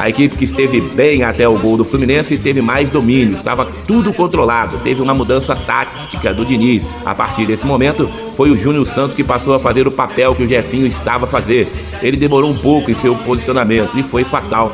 A 0.01 0.09
equipe 0.09 0.35
que 0.35 0.45
esteve 0.45 0.81
bem 0.81 1.21
até 1.21 1.47
o 1.47 1.55
gol 1.59 1.77
do 1.77 1.85
Fluminense 1.85 2.35
teve 2.35 2.59
mais 2.59 2.89
domínio, 2.89 3.35
estava 3.35 3.67
tudo 3.85 4.11
controlado. 4.11 4.79
Teve 4.79 4.99
uma 4.99 5.13
mudança 5.13 5.55
tática 5.55 6.33
do 6.33 6.43
Diniz. 6.43 6.83
A 7.05 7.13
partir 7.13 7.45
desse 7.45 7.67
momento, 7.67 8.09
foi 8.35 8.49
o 8.49 8.57
Júnior 8.57 8.87
Santos 8.87 9.15
que 9.15 9.23
passou 9.23 9.53
a 9.53 9.59
fazer 9.59 9.87
o 9.87 9.91
papel 9.91 10.33
que 10.33 10.41
o 10.41 10.47
Jefinho 10.47 10.87
estava 10.87 11.25
a 11.25 11.27
fazer. 11.27 11.67
Ele 12.01 12.17
demorou 12.17 12.49
um 12.49 12.57
pouco 12.57 12.89
em 12.89 12.95
seu 12.95 13.13
posicionamento 13.13 13.91
e 13.95 14.01
foi 14.01 14.23
fatal 14.23 14.71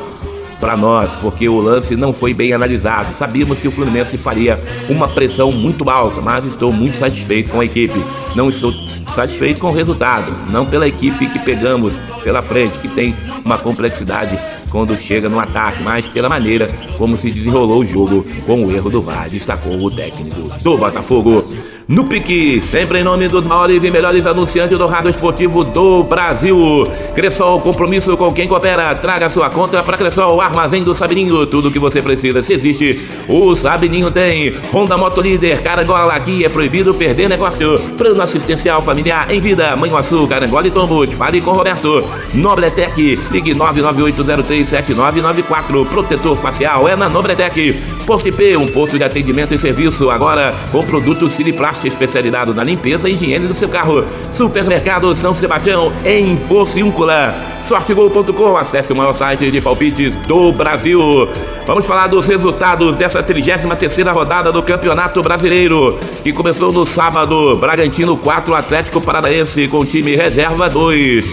para 0.58 0.78
nós, 0.78 1.10
porque 1.20 1.46
o 1.46 1.60
lance 1.60 1.94
não 1.94 2.10
foi 2.10 2.32
bem 2.32 2.54
analisado. 2.54 3.12
Sabíamos 3.12 3.58
que 3.58 3.68
o 3.68 3.70
Fluminense 3.70 4.16
faria 4.16 4.58
uma 4.88 5.08
pressão 5.08 5.52
muito 5.52 5.90
alta, 5.90 6.22
mas 6.22 6.46
estou 6.46 6.72
muito 6.72 6.98
satisfeito 6.98 7.50
com 7.50 7.60
a 7.60 7.66
equipe. 7.66 8.02
Não 8.34 8.48
estou 8.48 8.72
satisfeito 9.14 9.60
com 9.60 9.68
o 9.68 9.74
resultado, 9.74 10.34
não 10.50 10.64
pela 10.64 10.88
equipe 10.88 11.26
que 11.26 11.38
pegamos 11.38 11.92
pela 12.24 12.40
frente, 12.40 12.78
que 12.78 12.88
tem 12.88 13.14
uma 13.44 13.58
complexidade 13.58 14.38
quando 14.70 14.96
chega 14.96 15.28
no 15.28 15.38
ataque, 15.38 15.82
mas 15.82 16.06
pela 16.06 16.28
maneira 16.28 16.68
como 16.96 17.16
se 17.16 17.30
desenrolou 17.30 17.80
o 17.80 17.86
jogo 17.86 18.26
com 18.46 18.64
o 18.64 18.72
erro 18.72 18.90
do 18.90 19.00
VAR, 19.00 19.28
destacou 19.28 19.78
o 19.78 19.90
técnico 19.90 20.48
do 20.62 20.76
Botafogo 20.76 21.44
no 21.88 22.04
pique, 22.04 22.60
sempre 22.60 23.00
em 23.00 23.02
nome 23.02 23.26
dos 23.28 23.46
maiores 23.46 23.82
e 23.82 23.90
melhores 23.90 24.26
anunciantes 24.26 24.76
do 24.76 24.86
rádio 24.86 25.08
esportivo 25.08 25.64
do 25.64 26.04
Brasil. 26.04 26.86
Cressol, 27.14 27.62
compromisso 27.62 28.14
com 28.14 28.30
quem 28.30 28.46
coopera. 28.46 28.94
Traga 28.94 29.30
sua 29.30 29.48
conta 29.48 29.82
para 29.82 29.96
Cressol, 29.96 30.38
armazém 30.38 30.84
do 30.84 30.94
Sabininho. 30.94 31.46
Tudo 31.46 31.70
que 31.70 31.78
você 31.78 32.02
precisa, 32.02 32.42
se 32.42 32.52
existe, 32.52 33.08
o 33.26 33.56
Sabininho 33.56 34.10
tem. 34.10 34.54
Honda 34.70 34.98
Moto 34.98 35.22
Líder, 35.22 35.62
Carangola, 35.62 36.12
aqui 36.12 36.44
é 36.44 36.48
proibido 36.50 36.92
perder 36.92 37.26
negócio. 37.26 37.78
Plano 37.96 38.20
assistencial 38.20 38.82
familiar 38.82 39.30
em 39.30 39.40
vida, 39.40 39.74
Manhuaçu, 39.74 40.28
Carangola 40.28 40.66
e 40.66 40.70
Tombos. 40.70 41.10
Fale 41.14 41.40
com 41.40 41.52
Roberto. 41.52 42.04
Nobletec, 42.34 43.18
ligue 43.30 43.54
998037994. 43.54 45.86
Protetor 45.86 46.36
facial 46.36 46.86
é 46.86 46.94
na 46.94 47.08
Nobletec. 47.08 47.97
Posto 48.08 48.26
IP, 48.26 48.56
um 48.56 48.66
posto 48.66 48.96
de 48.96 49.04
atendimento 49.04 49.52
e 49.52 49.58
serviço. 49.58 50.10
Agora 50.10 50.54
com 50.72 50.82
produtos 50.82 51.32
Siliplast 51.32 51.86
especializado 51.86 52.54
na 52.54 52.64
limpeza 52.64 53.06
e 53.06 53.12
higiene 53.12 53.46
do 53.46 53.54
seu 53.54 53.68
carro. 53.68 54.02
Supermercado 54.32 55.14
São 55.14 55.34
Sebastião, 55.34 55.92
em 56.06 56.34
Pociúncula. 56.34 57.34
Sortegol.com, 57.60 58.56
acesse 58.56 58.94
o 58.94 58.96
maior 58.96 59.12
site 59.12 59.50
de 59.50 59.60
palpites 59.60 60.16
do 60.26 60.50
Brasil. 60.54 61.28
Vamos 61.66 61.84
falar 61.84 62.06
dos 62.06 62.26
resultados 62.26 62.96
dessa 62.96 63.22
33ª 63.22 64.10
rodada 64.10 64.50
do 64.50 64.62
Campeonato 64.62 65.20
Brasileiro, 65.20 66.00
que 66.24 66.32
começou 66.32 66.72
no 66.72 66.86
sábado. 66.86 67.56
Bragantino 67.56 68.16
4, 68.16 68.54
Atlético 68.54 69.02
Paranaense 69.02 69.68
com 69.68 69.84
time 69.84 70.16
reserva 70.16 70.70
2. 70.70 71.26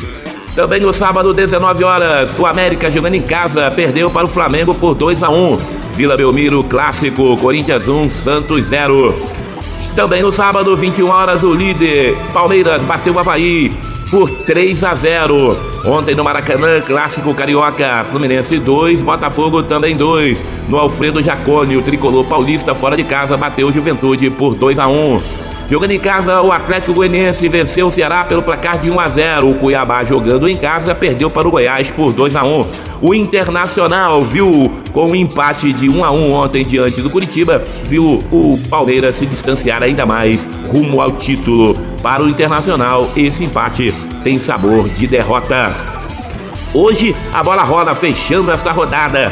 Também 0.54 0.82
no 0.82 0.92
sábado, 0.92 1.34
19 1.34 1.86
horas, 1.86 2.36
o 2.38 2.46
América 2.46 2.92
jogando 2.92 3.16
em 3.16 3.22
casa 3.22 3.72
perdeu 3.72 4.12
para 4.12 4.26
o 4.26 4.30
Flamengo 4.30 4.76
por 4.76 4.94
2 4.94 5.24
a 5.24 5.30
1. 5.30 5.75
Vila 5.96 6.18
Belmiro, 6.18 6.62
clássico, 6.62 7.38
Corinthians 7.38 7.88
1, 7.88 8.10
Santos 8.10 8.66
0. 8.66 9.16
Também 9.96 10.22
no 10.22 10.30
sábado, 10.30 10.76
21 10.76 11.08
horas, 11.08 11.42
o 11.42 11.54
líder 11.54 12.18
Palmeiras 12.34 12.82
bateu 12.82 13.14
o 13.14 13.20
Havaí 13.20 13.72
por 14.12 14.30
3 14.30 14.84
a 14.84 14.94
0. 14.94 15.58
Ontem 15.86 16.14
no 16.14 16.22
Maracanã, 16.22 16.82
clássico 16.82 17.34
carioca, 17.34 18.04
Fluminense 18.12 18.60
2, 18.60 19.04
Botafogo 19.04 19.64
também 19.64 19.96
2. 19.96 20.46
No 20.68 20.78
Alfredo 20.78 21.22
Jacone, 21.22 21.78
o 21.78 21.82
tricolor 21.82 22.26
paulista 22.26 22.76
fora 22.76 22.98
de 22.98 23.06
casa 23.06 23.38
bateu 23.38 23.72
Juventude 23.72 24.30
por 24.30 24.54
2 24.54 24.78
a 24.78 24.90
1. 24.90 25.55
Jogando 25.68 25.92
em 25.92 26.00
casa, 26.00 26.42
o 26.44 26.52
Atlético 26.52 26.94
Goianiense 26.94 27.50
venceu 27.50 27.88
o 27.88 27.92
Ceará 27.92 28.24
pelo 28.24 28.44
placar 28.44 28.78
de 28.78 28.92
1 28.92 29.00
a 29.00 29.08
0. 29.08 29.50
O 29.50 29.56
Cuiabá 29.56 30.04
jogando 30.04 30.48
em 30.48 30.56
casa 30.56 30.94
perdeu 30.94 31.28
para 31.30 31.48
o 31.48 31.52
Goiás 31.52 31.90
por 31.90 32.14
2 32.14 32.36
a 32.36 32.44
1. 32.44 32.68
O 33.02 33.16
Internacional 33.16 34.24
viu 34.24 34.72
com 34.94 35.10
um 35.10 35.16
empate 35.16 35.74
de 35.74 35.90
1 35.90 36.06
a 36.06 36.12
1 36.12 36.34
ontem 36.34 36.64
diante 36.64 37.02
do 37.02 37.10
Curitiba, 37.10 37.64
viu 37.84 38.24
o 38.32 38.60
Palmeiras 38.70 39.16
se 39.16 39.26
distanciar 39.26 39.82
ainda 39.82 40.06
mais 40.06 40.48
rumo 40.68 41.02
ao 41.02 41.14
título. 41.14 41.76
Para 42.02 42.24
o 42.24 42.30
Internacional, 42.30 43.10
esse 43.18 43.44
empate 43.44 43.92
tem 44.24 44.40
sabor 44.40 44.88
de 44.88 45.08
derrota. 45.08 45.76
Hoje 46.74 47.16
a 47.34 47.42
bola 47.42 47.64
rola 47.64 47.96
fechando 47.96 48.52
esta 48.52 48.72
rodada. 48.72 49.32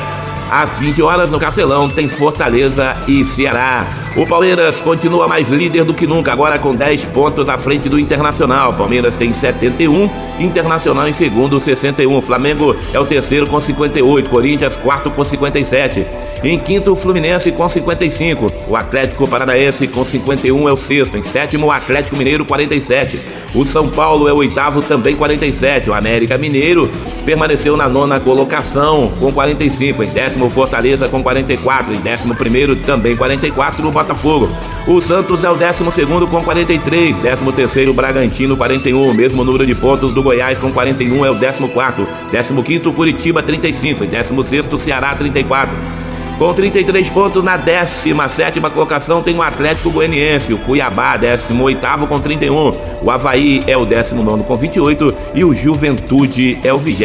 Às 0.49 0.71
20 0.71 1.01
horas 1.03 1.29
no 1.29 1.39
Castelão 1.39 1.89
tem 1.89 2.09
Fortaleza 2.09 2.97
e 3.07 3.23
Ceará. 3.23 3.85
O 4.15 4.27
Palmeiras 4.27 4.79
continua 4.79 5.27
mais 5.27 5.49
líder 5.49 5.83
do 5.83 5.93
que 5.93 6.05
nunca, 6.05 6.31
agora 6.31 6.59
com 6.59 6.75
10 6.75 7.05
pontos 7.05 7.49
à 7.49 7.57
frente 7.57 7.89
do 7.89 7.97
Internacional. 7.97 8.71
Palmeiras 8.73 9.15
tem 9.15 9.33
71, 9.33 10.07
Internacional 10.39 11.07
em 11.07 11.13
segundo, 11.13 11.59
61. 11.59 12.21
Flamengo 12.21 12.75
é 12.93 12.99
o 12.99 13.05
terceiro 13.07 13.47
com 13.47 13.59
58, 13.59 14.29
Corinthians 14.29 14.77
quarto 14.77 15.09
com 15.09 15.25
57. 15.25 16.05
Em 16.43 16.59
quinto, 16.59 16.91
o 16.91 16.95
Fluminense 16.95 17.53
com 17.53 17.69
55. 17.69 18.51
O 18.67 18.75
Atlético 18.75 19.25
Paranaense 19.25 19.87
com 19.87 20.03
51 20.03 20.67
é 20.67 20.73
o 20.73 20.75
sexto. 20.75 21.17
Em 21.17 21.23
sétimo, 21.23 21.67
o 21.67 21.71
Atlético 21.71 22.17
Mineiro 22.17 22.43
47. 22.43 23.17
O 23.55 23.63
São 23.63 23.87
Paulo 23.87 24.27
é 24.27 24.33
o 24.33 24.37
oitavo, 24.37 24.81
também 24.81 25.15
47. 25.15 25.89
O 25.89 25.93
América 25.93 26.37
Mineiro 26.37 26.91
permaneceu 27.23 27.77
na 27.77 27.87
nona 27.87 28.19
colocação 28.19 29.09
com 29.17 29.31
45. 29.31 30.03
Em 30.03 30.09
décimo, 30.09 30.49
Fortaleza 30.49 31.07
com 31.07 31.23
44. 31.23 31.93
Em 31.93 31.99
décimo 31.99 32.35
primeiro, 32.35 32.75
também 32.75 33.15
44, 33.15 33.87
o 33.87 33.91
Botafogo. 33.91 34.49
O 34.85 34.99
Santos 34.99 35.41
é 35.45 35.49
o 35.49 35.55
décimo 35.55 35.93
segundo 35.93 36.27
com 36.27 36.43
43. 36.43 37.19
Décimo 37.19 37.53
terceiro, 37.53 37.93
Bragantino 37.93 38.57
41. 38.57 39.01
O 39.01 39.13
mesmo 39.13 39.45
número 39.45 39.65
de 39.65 39.75
pontos 39.75 40.13
do 40.13 40.21
Goiás 40.21 40.59
com 40.59 40.73
41 40.73 41.25
é 41.25 41.31
o 41.31 41.35
décimo 41.35 41.69
quarto. 41.69 42.05
Décimo 42.33 42.61
quinto, 42.61 42.91
Curitiba 42.91 43.41
35. 43.41 44.03
Em 44.03 44.09
décimo 44.09 44.43
sexto, 44.43 44.77
Ceará 44.77 45.15
34. 45.15 46.02
Com 46.37 46.51
33 46.51 47.09
pontos 47.09 47.43
na 47.43 47.57
17 47.57 48.59
colocação 48.59 49.21
tem 49.21 49.37
o 49.37 49.41
Atlético 49.41 49.91
Goianiense, 49.91 50.53
o 50.53 50.57
Cuiabá, 50.57 51.15
18 51.15 52.07
com 52.07 52.19
31, 52.19 52.73
o 53.03 53.11
Havaí 53.11 53.63
é 53.67 53.77
o 53.77 53.85
19 53.85 54.43
com 54.43 54.57
28 54.57 55.15
e 55.35 55.43
o 55.43 55.53
Juventude 55.53 56.57
é 56.63 56.73
o 56.73 56.77
20 56.79 57.03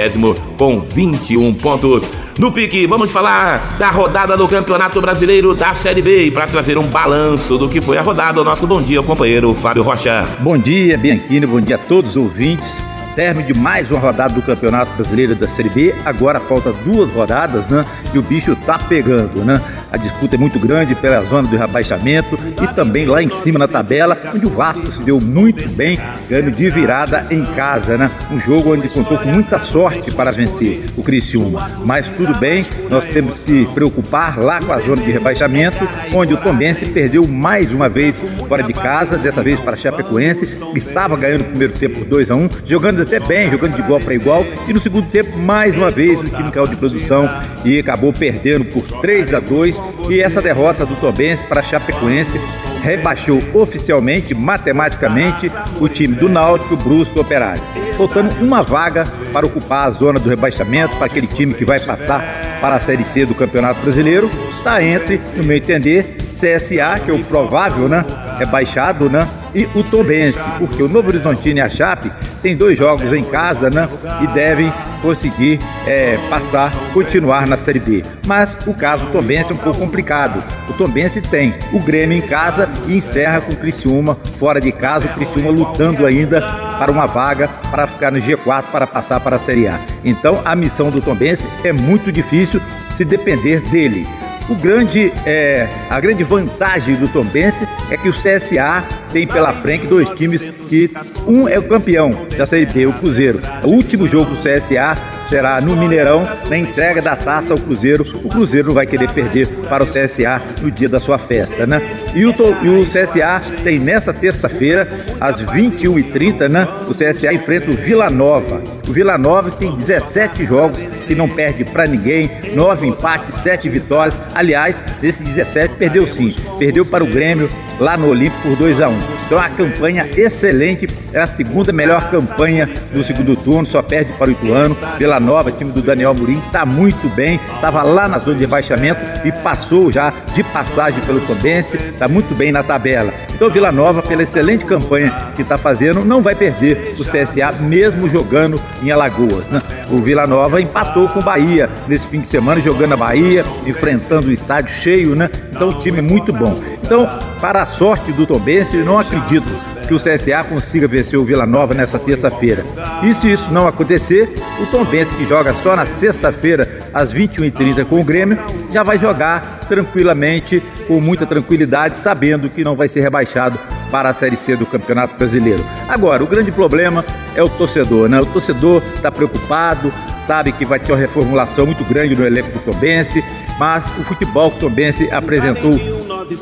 com 0.56 0.80
21 0.80 1.54
pontos. 1.54 2.04
No 2.38 2.52
pique, 2.52 2.86
vamos 2.86 3.10
falar 3.10 3.76
da 3.78 3.90
rodada 3.90 4.36
do 4.36 4.48
Campeonato 4.48 5.00
Brasileiro 5.00 5.54
da 5.54 5.74
Série 5.74 6.00
B 6.00 6.30
para 6.30 6.46
trazer 6.46 6.78
um 6.78 6.86
balanço 6.86 7.58
do 7.58 7.68
que 7.68 7.80
foi 7.80 7.98
a 7.98 8.02
rodada, 8.02 8.40
o 8.40 8.44
nosso 8.44 8.66
bom 8.66 8.80
dia, 8.80 9.02
companheiro 9.02 9.52
Fábio 9.54 9.82
Rocha. 9.82 10.26
Bom 10.38 10.56
dia, 10.56 10.96
Bianchini, 10.96 11.46
bom 11.46 11.60
dia 11.60 11.76
a 11.76 11.78
todos 11.78 12.12
os 12.12 12.16
ouvintes 12.16 12.82
término 13.18 13.48
de 13.48 13.52
mais 13.52 13.90
uma 13.90 13.98
rodada 13.98 14.32
do 14.32 14.40
Campeonato 14.40 14.92
Brasileiro 14.94 15.34
da 15.34 15.48
Série 15.48 15.68
B. 15.68 15.92
Agora 16.04 16.38
falta 16.38 16.72
duas 16.84 17.10
rodadas, 17.10 17.68
né? 17.68 17.84
E 18.14 18.18
o 18.18 18.22
bicho 18.22 18.54
tá 18.54 18.78
pegando, 18.78 19.44
né? 19.44 19.60
A 19.90 19.96
disputa 19.96 20.36
é 20.36 20.38
muito 20.38 20.56
grande 20.60 20.94
pela 20.94 21.24
zona 21.24 21.48
do 21.48 21.56
rebaixamento 21.56 22.38
e 22.62 22.66
também 22.74 23.06
lá 23.06 23.20
em 23.20 23.28
cima 23.28 23.58
na 23.58 23.66
tabela, 23.66 24.16
onde 24.32 24.46
o 24.46 24.50
Vasco 24.50 24.92
se 24.92 25.02
deu 25.02 25.20
muito 25.20 25.68
bem, 25.72 25.98
ganhando 26.28 26.52
de 26.52 26.70
virada 26.70 27.26
em 27.28 27.44
casa, 27.44 27.98
né? 27.98 28.08
Um 28.30 28.38
jogo 28.38 28.74
onde 28.74 28.88
contou 28.88 29.18
com 29.18 29.28
muita 29.28 29.58
sorte 29.58 30.12
para 30.12 30.30
vencer 30.30 30.84
o 30.96 31.02
Criciúma. 31.02 31.72
Mas 31.84 32.08
tudo 32.10 32.38
bem, 32.38 32.64
nós 32.88 33.08
temos 33.08 33.34
que 33.34 33.40
se 33.40 33.68
preocupar 33.74 34.38
lá 34.38 34.60
com 34.60 34.72
a 34.72 34.78
zona 34.78 35.02
de 35.02 35.10
rebaixamento, 35.10 35.88
onde 36.12 36.34
o 36.34 36.36
Tombense 36.36 36.86
perdeu 36.86 37.26
mais 37.26 37.72
uma 37.72 37.88
vez 37.88 38.22
fora 38.46 38.62
de 38.62 38.72
casa, 38.72 39.18
dessa 39.18 39.42
vez 39.42 39.58
para 39.58 39.72
a 39.72 39.76
Chapecoense, 39.76 40.56
estava 40.76 41.16
ganhando 41.16 41.40
o 41.40 41.46
primeiro 41.46 41.72
tempo 41.72 41.98
por 41.98 42.04
2 42.04 42.30
a 42.30 42.36
1 42.36 42.50
jogando 42.64 43.07
até 43.08 43.18
bem, 43.18 43.50
jogando 43.50 43.74
de 43.74 43.80
igual 43.80 43.98
para 43.98 44.14
igual. 44.14 44.44
E 44.68 44.72
no 44.72 44.78
segundo 44.78 45.08
tempo, 45.08 45.36
mais 45.38 45.74
uma 45.74 45.90
vez, 45.90 46.20
o 46.20 46.24
time 46.24 46.50
caiu 46.50 46.66
de 46.66 46.76
produção 46.76 47.28
e 47.64 47.78
acabou 47.78 48.12
perdendo 48.12 48.66
por 48.66 48.84
3 49.00 49.34
a 49.34 49.40
2 49.40 49.74
E 50.10 50.20
essa 50.20 50.42
derrota 50.42 50.84
do 50.84 50.94
Tombense 50.96 51.42
para 51.44 51.62
Chapecoense 51.62 52.38
rebaixou 52.82 53.42
oficialmente, 53.54 54.34
matematicamente, 54.34 55.50
o 55.80 55.88
time 55.88 56.14
do 56.14 56.28
Náutico, 56.28 56.76
Brusco 56.76 57.20
Operário. 57.20 57.62
Faltando 57.96 58.44
uma 58.44 58.62
vaga 58.62 59.04
para 59.32 59.46
ocupar 59.46 59.88
a 59.88 59.90
zona 59.90 60.20
do 60.20 60.28
rebaixamento 60.28 60.96
para 60.96 61.06
aquele 61.06 61.26
time 61.26 61.54
que 61.54 61.64
vai 61.64 61.80
passar 61.80 62.58
para 62.60 62.76
a 62.76 62.80
Série 62.80 63.04
C 63.04 63.26
do 63.26 63.34
Campeonato 63.34 63.80
Brasileiro, 63.80 64.30
está 64.50 64.82
entre, 64.82 65.20
no 65.36 65.42
meu 65.42 65.56
entender, 65.56 66.16
CSA, 66.30 67.00
que 67.04 67.10
é 67.10 67.14
o 67.14 67.24
provável, 67.24 67.88
né, 67.88 68.04
rebaixado, 68.38 69.10
né, 69.10 69.26
e 69.54 69.68
o 69.74 69.82
Tombense, 69.82 70.44
porque 70.58 70.82
o 70.82 70.88
Novo 70.88 71.08
Horizontino 71.08 71.58
e 71.58 71.60
a 71.60 71.68
Chape 71.68 72.10
tem 72.42 72.56
dois 72.56 72.78
jogos 72.78 73.12
em 73.12 73.24
casa, 73.24 73.70
né? 73.70 73.88
E 74.22 74.26
devem 74.28 74.72
conseguir 75.02 75.60
é, 75.86 76.18
passar, 76.28 76.72
continuar 76.92 77.46
na 77.46 77.56
Série 77.56 77.80
B. 77.80 78.04
Mas 78.26 78.56
o 78.66 78.74
caso 78.74 79.06
do 79.06 79.12
Tombense 79.12 79.52
é 79.52 79.54
um 79.54 79.58
pouco 79.58 79.78
complicado. 79.78 80.42
O 80.68 80.72
Tombense 80.72 81.20
tem 81.20 81.54
o 81.72 81.80
Grêmio 81.80 82.16
em 82.16 82.20
casa 82.20 82.68
e 82.86 82.96
encerra 82.96 83.40
com 83.40 83.52
o 83.52 83.56
Criciúma 83.56 84.16
fora 84.38 84.60
de 84.60 84.72
casa, 84.72 85.06
o 85.06 85.14
Criciúma 85.14 85.50
lutando 85.50 86.06
ainda 86.06 86.40
para 86.78 86.92
uma 86.92 87.06
vaga 87.06 87.48
para 87.70 87.86
ficar 87.86 88.12
no 88.12 88.18
G4 88.18 88.64
para 88.70 88.86
passar 88.86 89.20
para 89.20 89.36
a 89.36 89.38
Série 89.38 89.66
A. 89.66 89.80
Então 90.04 90.40
a 90.44 90.54
missão 90.54 90.90
do 90.90 91.00
Tombense 91.00 91.48
é 91.64 91.72
muito 91.72 92.12
difícil 92.12 92.60
se 92.94 93.04
depender 93.04 93.60
dele. 93.60 94.06
O 94.48 94.54
grande, 94.54 95.12
é, 95.26 95.68
a 95.90 96.00
grande 96.00 96.24
vantagem 96.24 96.96
do 96.96 97.06
Tombense 97.08 97.68
é 97.90 97.96
que 97.98 98.08
o 98.08 98.12
CSA 98.12 98.82
tem 99.12 99.26
pela 99.26 99.52
frente 99.52 99.86
dois 99.86 100.08
times 100.10 100.48
que 100.68 100.90
um 101.26 101.46
é 101.46 101.58
o 101.58 101.68
campeão 101.68 102.12
da 102.36 102.46
Série 102.46 102.64
B, 102.64 102.86
o 102.86 102.92
Cruzeiro. 102.94 103.40
O 103.62 103.68
último 103.68 104.08
jogo 104.08 104.30
do 104.30 104.36
CSA 104.36 104.96
será 105.28 105.60
no 105.60 105.76
Mineirão, 105.76 106.26
na 106.48 106.56
entrega 106.56 107.02
da 107.02 107.14
taça 107.14 107.52
ao 107.52 107.58
Cruzeiro. 107.58 108.04
O 108.24 108.28
Cruzeiro 108.28 108.68
não 108.68 108.74
vai 108.74 108.86
querer 108.86 109.10
perder 109.10 109.46
para 109.68 109.84
o 109.84 109.86
CSA 109.86 110.40
no 110.62 110.70
dia 110.70 110.88
da 110.88 110.98
sua 110.98 111.18
festa, 111.18 111.66
né? 111.66 111.80
E 112.14 112.24
o, 112.24 112.34
e 112.62 112.68
o 112.68 112.84
CSA 112.84 113.40
tem 113.62 113.78
nessa 113.78 114.12
terça-feira, 114.12 114.88
às 115.20 115.44
21h30, 115.44 116.48
né? 116.48 116.66
O 116.88 116.92
CSA 116.92 117.32
enfrenta 117.32 117.70
o 117.70 117.74
Vila 117.74 118.08
Nova. 118.08 118.62
O 118.88 118.92
Vila 118.92 119.18
Nova 119.18 119.50
tem 119.50 119.74
17 119.74 120.46
jogos 120.46 120.78
que 121.06 121.14
não 121.14 121.28
perde 121.28 121.64
para 121.64 121.86
ninguém, 121.86 122.30
9 122.54 122.86
empates, 122.86 123.34
7 123.34 123.68
vitórias. 123.68 124.18
Aliás, 124.34 124.82
desses 125.00 125.22
17 125.22 125.74
perdeu 125.74 126.06
sim. 126.06 126.34
Perdeu 126.58 126.84
para 126.86 127.04
o 127.04 127.06
Grêmio 127.06 127.50
lá 127.78 127.96
no 127.96 128.08
Olímpico 128.08 128.42
por 128.42 128.56
2 128.56 128.80
a 128.80 128.88
1 128.88 128.98
Então 129.26 129.38
a 129.38 129.48
campanha 129.48 130.08
excelente, 130.16 130.88
é 131.12 131.20
a 131.20 131.26
segunda 131.26 131.72
melhor 131.72 132.10
campanha 132.10 132.68
do 132.92 133.02
segundo 133.02 133.36
turno, 133.36 133.66
só 133.66 133.82
perde 133.82 134.12
para 134.14 134.28
o 134.28 134.32
Ituano. 134.32 134.76
Vila 134.98 135.20
Nova, 135.20 135.52
time 135.52 135.72
do 135.72 135.82
Daniel 135.82 136.14
Murim, 136.14 136.42
está 136.46 136.64
muito 136.66 137.08
bem, 137.14 137.40
estava 137.54 137.82
lá 137.82 138.08
na 138.08 138.18
zona 138.18 138.36
de 138.36 138.40
rebaixamento 138.42 139.00
e 139.24 139.32
passou 139.32 139.90
já 139.90 140.12
de 140.34 140.42
passagem 140.44 141.00
pelo 141.02 141.20
Tombense, 141.20 141.76
está 141.76 142.08
muito 142.08 142.34
bem 142.34 142.52
na 142.52 142.62
tabela. 142.62 143.12
Então 143.34 143.48
Vila 143.48 143.70
Nova, 143.70 144.02
pela 144.02 144.22
excelente 144.22 144.64
campanha 144.64 145.32
que 145.36 145.42
está 145.42 145.56
fazendo, 145.56 146.04
não 146.04 146.20
vai 146.20 146.34
perder 146.34 146.94
o 146.98 147.02
CSA, 147.02 147.52
mesmo 147.60 148.08
jogando 148.10 148.60
em 148.82 148.90
Alagoas. 148.90 149.48
Né? 149.48 149.62
O 149.90 150.00
Vila 150.00 150.26
Nova 150.26 150.60
empatou 150.60 151.08
com 151.08 151.20
o 151.20 151.22
Bahia 151.22 151.68
nesse 151.86 152.08
fim 152.08 152.20
de 152.20 152.28
semana, 152.28 152.60
jogando 152.60 152.94
a 152.94 152.96
Bahia, 152.96 153.44
enfrentando 153.66 154.28
o 154.28 154.32
estádio 154.32 154.74
cheio, 154.74 155.14
né? 155.14 155.30
Então 155.52 155.70
o 155.70 155.78
time 155.78 155.98
é 155.98 156.02
muito 156.02 156.32
bom. 156.32 156.60
Então, 156.82 157.08
para 157.40 157.64
sorte 157.68 158.12
do 158.12 158.26
Tombense, 158.26 158.76
não 158.78 158.98
acredito 158.98 159.46
que 159.86 159.94
o 159.94 159.98
CSA 159.98 160.42
consiga 160.48 160.88
vencer 160.88 161.18
o 161.18 161.24
Vila 161.24 161.46
Nova 161.46 161.74
nessa 161.74 161.98
terça-feira. 161.98 162.64
E 163.02 163.14
se 163.14 163.30
isso 163.30 163.52
não 163.52 163.68
acontecer, 163.68 164.34
o 164.60 164.66
Tombense, 164.66 165.14
que 165.14 165.26
joga 165.26 165.54
só 165.54 165.76
na 165.76 165.86
sexta-feira, 165.86 166.80
às 166.92 167.14
21h30 167.14 167.84
com 167.84 168.00
o 168.00 168.04
Grêmio, 168.04 168.38
já 168.72 168.82
vai 168.82 168.98
jogar 168.98 169.60
tranquilamente, 169.68 170.62
com 170.86 171.00
muita 171.00 171.26
tranquilidade, 171.26 171.96
sabendo 171.96 172.48
que 172.48 172.64
não 172.64 172.74
vai 172.74 172.88
ser 172.88 173.02
rebaixado 173.02 173.58
para 173.90 174.08
a 174.08 174.14
Série 174.14 174.36
C 174.36 174.56
do 174.56 174.66
Campeonato 174.66 175.16
Brasileiro. 175.16 175.64
Agora, 175.88 176.22
o 176.22 176.26
grande 176.26 176.50
problema 176.50 177.04
é 177.34 177.42
o 177.42 177.48
torcedor, 177.48 178.08
né? 178.08 178.20
O 178.20 178.26
torcedor 178.26 178.82
está 178.96 179.12
preocupado, 179.12 179.92
sabe 180.26 180.52
que 180.52 180.64
vai 180.64 180.78
ter 180.78 180.92
uma 180.92 180.98
reformulação 180.98 181.66
muito 181.66 181.84
grande 181.84 182.14
no 182.14 182.26
elenco 182.26 182.50
do 182.50 182.58
Tombense, 182.60 183.22
mas 183.58 183.86
o 183.98 184.04
futebol 184.04 184.50
que 184.50 184.58
o 184.58 184.60
Tombense 184.60 185.10
apresentou 185.10 185.72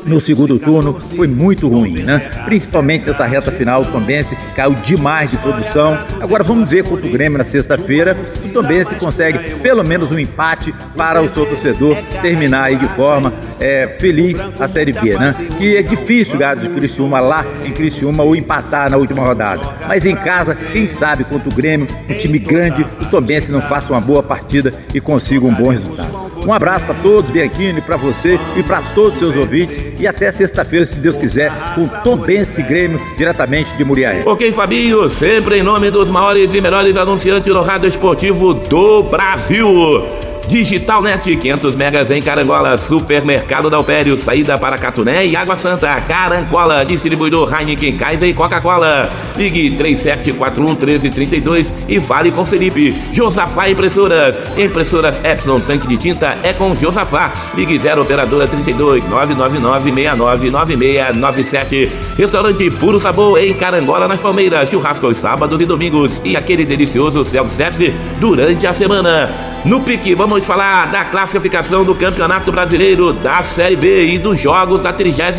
no 0.05 0.19
segundo 0.19 0.57
turno 0.59 0.99
foi 1.15 1.27
muito 1.27 1.67
ruim, 1.67 2.03
né? 2.03 2.19
Principalmente 2.45 3.05
nessa 3.05 3.25
reta 3.25 3.51
final, 3.51 3.81
o 3.81 3.85
Tombense 3.85 4.37
caiu 4.55 4.73
demais 4.75 5.31
de 5.31 5.37
produção. 5.37 5.97
Agora 6.21 6.43
vamos 6.43 6.69
ver 6.69 6.83
contra 6.83 7.07
o 7.07 7.11
Grêmio 7.11 7.37
na 7.37 7.43
sexta-feira 7.43 8.15
se 8.25 8.47
o 8.47 8.51
Tombense 8.51 8.95
consegue 8.95 9.55
pelo 9.55 9.83
menos 9.83 10.11
um 10.11 10.19
empate 10.19 10.73
para 10.95 11.21
o 11.21 11.33
seu 11.33 11.45
torcedor 11.45 11.95
terminar 12.21 12.65
aí 12.65 12.75
de 12.75 12.87
forma 12.89 13.33
é, 13.59 13.87
feliz 13.99 14.45
a 14.59 14.67
Série 14.67 14.93
B, 14.93 15.17
né? 15.17 15.35
Que 15.57 15.77
é 15.77 15.81
difícil 15.81 16.37
ganhar 16.37 16.55
de 16.55 16.69
Criciúma 16.69 17.19
lá 17.19 17.45
em 17.65 17.71
Criciúma 17.71 18.23
ou 18.23 18.35
empatar 18.35 18.89
na 18.89 18.97
última 18.97 19.23
rodada. 19.23 19.61
Mas 19.87 20.05
em 20.05 20.15
casa, 20.15 20.55
quem 20.55 20.87
sabe 20.87 21.23
contra 21.23 21.49
o 21.49 21.53
Grêmio, 21.53 21.87
um 22.09 22.13
time 22.13 22.39
grande, 22.39 22.85
o 23.01 23.05
Tombense 23.05 23.51
não 23.51 23.61
faça 23.61 23.91
uma 23.91 24.01
boa 24.01 24.21
partida 24.21 24.73
e 24.93 24.99
consiga 24.99 25.45
um 25.45 25.53
bom 25.53 25.69
resultado. 25.69 26.06
Um 26.47 26.53
abraço 26.53 26.93
a 26.93 26.95
todos, 26.95 27.29
Bianchini, 27.29 27.81
para 27.81 27.97
você 27.97 28.39
e 28.55 28.63
para 28.63 28.81
todos 28.81 29.15
os 29.15 29.19
seus 29.19 29.35
ouvintes. 29.35 29.83
E 29.99 30.07
até 30.07 30.31
sexta-feira, 30.31 30.85
se 30.85 30.97
Deus 30.97 31.17
quiser, 31.17 31.51
com 31.75 31.89
Tom 31.89 32.15
Bense 32.15 32.63
Grêmio, 32.63 33.01
diretamente 33.17 33.75
de 33.75 33.83
Muriaé. 33.83 34.23
Ok, 34.25 34.53
Fabinho, 34.53 35.09
sempre 35.09 35.59
em 35.59 35.63
nome 35.63 35.91
dos 35.91 36.09
maiores 36.09 36.53
e 36.53 36.61
melhores 36.61 36.95
anunciantes 36.95 37.53
do 37.53 37.61
rádio 37.61 37.89
esportivo 37.89 38.53
do 38.53 39.03
Brasil. 39.03 40.26
Digital 40.47 41.01
Net, 41.01 41.35
500 41.35 41.75
megas 41.75 42.09
em 42.09 42.21
Carangola, 42.21 42.77
Supermercado 42.77 43.69
Dalpério, 43.69 44.15
saída 44.15 44.57
para 44.57 44.77
Catuné 44.77 45.25
e 45.25 45.35
Água 45.35 45.57
Santa, 45.57 45.99
Carangola, 46.01 46.85
distribuidor 46.85 47.53
Heineken, 47.53 47.97
Kaiser 47.97 48.29
e 48.29 48.33
Coca-Cola. 48.33 49.09
Ligue 49.35 49.71
3741 49.71 50.69
1332 50.69 51.73
e 51.89 51.99
fale 51.99 52.31
com 52.31 52.45
Felipe. 52.45 52.95
Josafá 53.11 53.69
Impressoras, 53.69 54.39
impressoras 54.57 55.19
Epson, 55.23 55.59
tanque 55.59 55.85
de 55.85 55.97
tinta 55.97 56.37
é 56.41 56.53
com 56.53 56.73
Josafá. 56.75 57.31
Ligue 57.53 57.77
0 57.77 58.03
operadora 58.03 58.47
32 58.47 59.05
999 59.05 59.91
699697. 59.91 61.91
Restaurante 62.17 62.71
Puro 62.71 62.99
Sabor 62.99 63.37
em 63.37 63.53
Carangola, 63.53 64.07
nas 64.07 64.21
Palmeiras, 64.21 64.69
churrasco 64.69 65.07
aos 65.07 65.17
sábados 65.17 65.59
e 65.59 65.65
domingos 65.65 66.21
e 66.23 66.37
aquele 66.37 66.65
delicioso 66.65 67.25
self-service 67.25 67.93
durante 68.19 68.65
a 68.65 68.73
semana. 68.73 69.29
No 69.65 69.81
pique, 69.81 70.15
vamos 70.15 70.36
falar 70.45 70.91
da 70.91 71.05
classificação 71.05 71.83
do 71.83 71.95
Campeonato 71.95 72.51
Brasileiro 72.51 73.13
da 73.13 73.41
Série 73.41 73.75
B 73.75 74.05
e 74.05 74.17
dos 74.17 74.39
jogos 74.39 74.83
da 74.83 74.93
36 74.93 75.37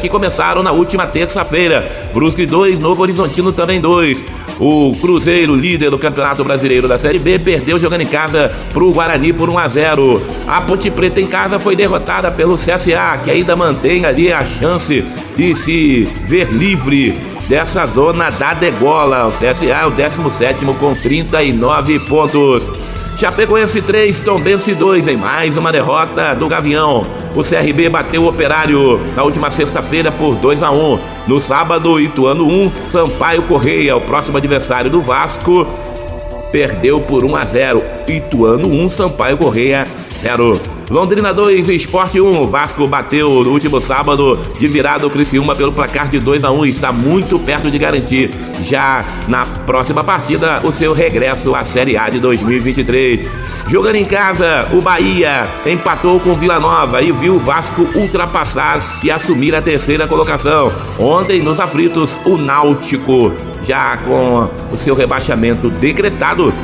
que 0.00 0.08
começaram 0.08 0.62
na 0.62 0.72
última 0.72 1.06
terça-feira. 1.06 2.10
Brusque 2.12 2.44
2, 2.44 2.80
Novo 2.80 3.02
Horizontino 3.02 3.52
também 3.52 3.80
2. 3.80 4.24
O 4.58 4.96
Cruzeiro, 5.00 5.54
líder 5.54 5.90
do 5.90 5.98
Campeonato 5.98 6.42
Brasileiro 6.42 6.88
da 6.88 6.98
Série 6.98 7.18
B, 7.18 7.38
perdeu 7.38 7.78
jogando 7.78 8.00
em 8.00 8.06
casa 8.06 8.50
para 8.72 8.82
o 8.82 8.92
Guarani 8.92 9.32
por 9.32 9.50
1 9.50 9.58
a 9.58 9.68
0. 9.68 10.22
A 10.46 10.60
Ponte 10.60 10.90
Preta 10.90 11.20
em 11.20 11.26
casa 11.26 11.58
foi 11.58 11.76
derrotada 11.76 12.30
pelo 12.30 12.56
CSA, 12.56 13.20
que 13.22 13.30
ainda 13.30 13.54
mantém 13.54 14.04
ali 14.06 14.32
a 14.32 14.44
chance 14.46 15.04
de 15.36 15.54
se 15.54 16.04
ver 16.24 16.48
livre 16.50 17.18
dessa 17.48 17.86
zona 17.86 18.30
da 18.30 18.54
degola. 18.54 19.26
O 19.26 19.32
CSA 19.32 19.66
é 19.66 19.86
o 19.86 19.90
17 19.90 20.64
com 20.78 20.94
39 20.94 22.00
pontos. 22.00 22.85
Chapecoense 23.16 23.80
3, 23.80 24.20
Tombense 24.20 24.74
2 24.74 25.08
em 25.08 25.16
mais 25.16 25.56
uma 25.56 25.72
derrota 25.72 26.34
do 26.34 26.46
Gavião. 26.46 27.02
O 27.34 27.42
CRB 27.42 27.88
bateu 27.88 28.22
o 28.22 28.28
Operário 28.28 29.00
na 29.16 29.22
última 29.22 29.48
sexta-feira 29.48 30.12
por 30.12 30.34
2 30.34 30.62
a 30.62 30.70
1. 30.70 30.98
No 31.26 31.40
sábado, 31.40 31.98
Ituano 31.98 32.46
1, 32.46 32.70
Sampaio 32.88 33.42
Correia, 33.44 33.96
o 33.96 34.02
próximo 34.02 34.36
adversário 34.36 34.90
do 34.90 35.00
Vasco, 35.00 35.66
perdeu 36.52 37.00
por 37.00 37.24
1 37.24 37.36
a 37.36 37.44
0. 37.46 37.82
Ituano 38.06 38.68
1, 38.68 38.90
Sampaio 38.90 39.38
Correia 39.38 39.86
0. 40.20 40.75
Londrina 40.88 41.34
2, 41.34 41.68
Esporte 41.68 42.20
1. 42.20 42.46
Vasco 42.46 42.86
bateu 42.86 43.42
no 43.42 43.50
último 43.50 43.80
sábado 43.80 44.38
de 44.56 44.68
virada 44.68 45.06
o 45.06 45.10
Criciúma 45.10 45.54
pelo 45.56 45.72
placar 45.72 46.08
de 46.08 46.20
2 46.20 46.44
a 46.44 46.50
1 46.52 46.66
está 46.66 46.92
muito 46.92 47.38
perto 47.40 47.70
de 47.70 47.78
garantir 47.78 48.30
já 48.62 49.04
na 49.26 49.44
próxima 49.44 50.04
partida 50.04 50.60
o 50.62 50.70
seu 50.70 50.92
regresso 50.92 51.54
à 51.56 51.64
Série 51.64 51.96
A 51.96 52.08
de 52.08 52.20
2023. 52.20 53.28
Jogando 53.66 53.96
em 53.96 54.04
casa, 54.04 54.68
o 54.72 54.80
Bahia 54.80 55.48
empatou 55.66 56.20
com 56.20 56.34
Vila 56.34 56.60
Nova 56.60 57.02
e 57.02 57.10
viu 57.10 57.34
o 57.34 57.40
Vasco 57.40 57.88
ultrapassar 57.96 59.00
e 59.02 59.10
assumir 59.10 59.56
a 59.56 59.62
terceira 59.62 60.06
colocação. 60.06 60.72
Ontem, 61.00 61.42
nos 61.42 61.58
aflitos, 61.58 62.16
o 62.24 62.36
Náutico, 62.36 63.32
já 63.66 63.96
com 63.96 64.48
o 64.72 64.76
seu 64.76 64.94
rebaixamento 64.94 65.68
decretado, 65.68 66.54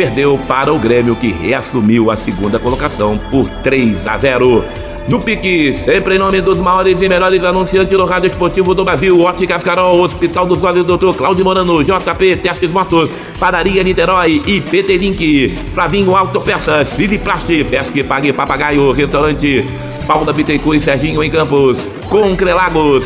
perdeu 0.00 0.40
para 0.48 0.72
o 0.72 0.78
Grêmio, 0.78 1.14
que 1.14 1.30
reassumiu 1.30 2.10
a 2.10 2.16
segunda 2.16 2.58
colocação 2.58 3.18
por 3.30 3.46
3 3.62 4.06
a 4.06 4.16
0. 4.16 4.64
No 5.06 5.20
pique, 5.20 5.74
sempre 5.74 6.14
em 6.14 6.18
nome 6.18 6.40
dos 6.40 6.58
maiores 6.58 7.02
e 7.02 7.08
melhores 7.08 7.44
anunciantes 7.44 7.94
do 7.98 8.06
rádio 8.06 8.28
esportivo 8.28 8.74
do 8.74 8.82
Brasil, 8.82 9.20
Óticas 9.20 9.62
Carol, 9.62 10.00
Hospital 10.00 10.46
dos 10.46 10.64
Olhos, 10.64 10.86
Dr. 10.86 11.12
Claudio 11.14 11.44
Morano, 11.44 11.84
JP 11.84 12.36
Testes 12.36 12.70
Motos, 12.70 13.10
Padaria 13.38 13.82
Niterói 13.82 14.40
e 14.46 14.62
PT 14.62 14.96
Link, 14.96 15.54
Flavinho 15.70 16.16
Autopeças, 16.16 16.94
Filiplast, 16.94 17.64
Pesque 17.64 18.02
Pague 18.02 18.32
Papagaio, 18.32 18.92
Restaurante 18.92 19.66
Paula 20.06 20.32
Bittencourt 20.32 20.78
e 20.78 20.80
Serginho 20.80 21.22
em 21.22 21.28
Campos, 21.28 21.86
Concrelagos, 22.08 23.04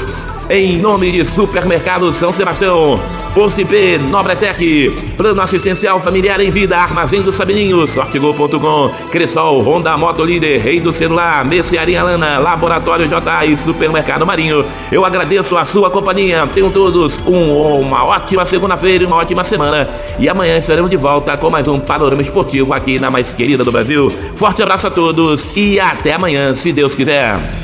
em 0.50 0.78
nome 0.78 1.10
de 1.10 1.24
Supermercado 1.24 2.12
São 2.12 2.32
Sebastião, 2.32 3.00
Posto 3.34 3.60
IP, 3.60 3.98
Nobretec, 3.98 4.90
Plano 5.16 5.40
Assistencial 5.40 5.98
Familiar 6.00 6.40
em 6.40 6.50
Vida, 6.50 6.76
Armazém 6.76 7.22
do 7.22 7.32
Sabininho, 7.32 7.86
Sortigol.com, 7.86 8.90
Cressol, 9.10 9.62
Honda 9.62 9.96
Moto 9.96 10.22
Líder, 10.22 10.60
Rei 10.60 10.80
do 10.80 10.92
Celular, 10.92 11.44
Mercearia 11.44 12.02
Lana, 12.02 12.38
Laboratório 12.38 13.08
J 13.08 13.46
e 13.46 13.56
Supermercado 13.56 14.24
Marinho. 14.24 14.64
Eu 14.92 15.04
agradeço 15.04 15.56
a 15.56 15.64
sua 15.64 15.90
companhia. 15.90 16.46
Tenham 16.54 16.70
todos 16.70 17.14
um, 17.26 17.80
uma 17.80 18.04
ótima 18.04 18.44
segunda-feira 18.44 19.04
e 19.04 19.06
uma 19.06 19.16
ótima 19.16 19.42
semana. 19.42 19.88
E 20.18 20.28
amanhã 20.28 20.58
estaremos 20.58 20.90
de 20.90 20.96
volta 20.96 21.36
com 21.36 21.50
mais 21.50 21.66
um 21.66 21.80
Panorama 21.80 22.22
Esportivo 22.22 22.72
aqui 22.72 22.98
na 22.98 23.10
mais 23.10 23.32
querida 23.32 23.64
do 23.64 23.72
Brasil. 23.72 24.10
Forte 24.36 24.62
abraço 24.62 24.86
a 24.86 24.90
todos 24.90 25.44
e 25.56 25.80
até 25.80 26.12
amanhã, 26.12 26.54
se 26.54 26.72
Deus 26.72 26.94
quiser. 26.94 27.63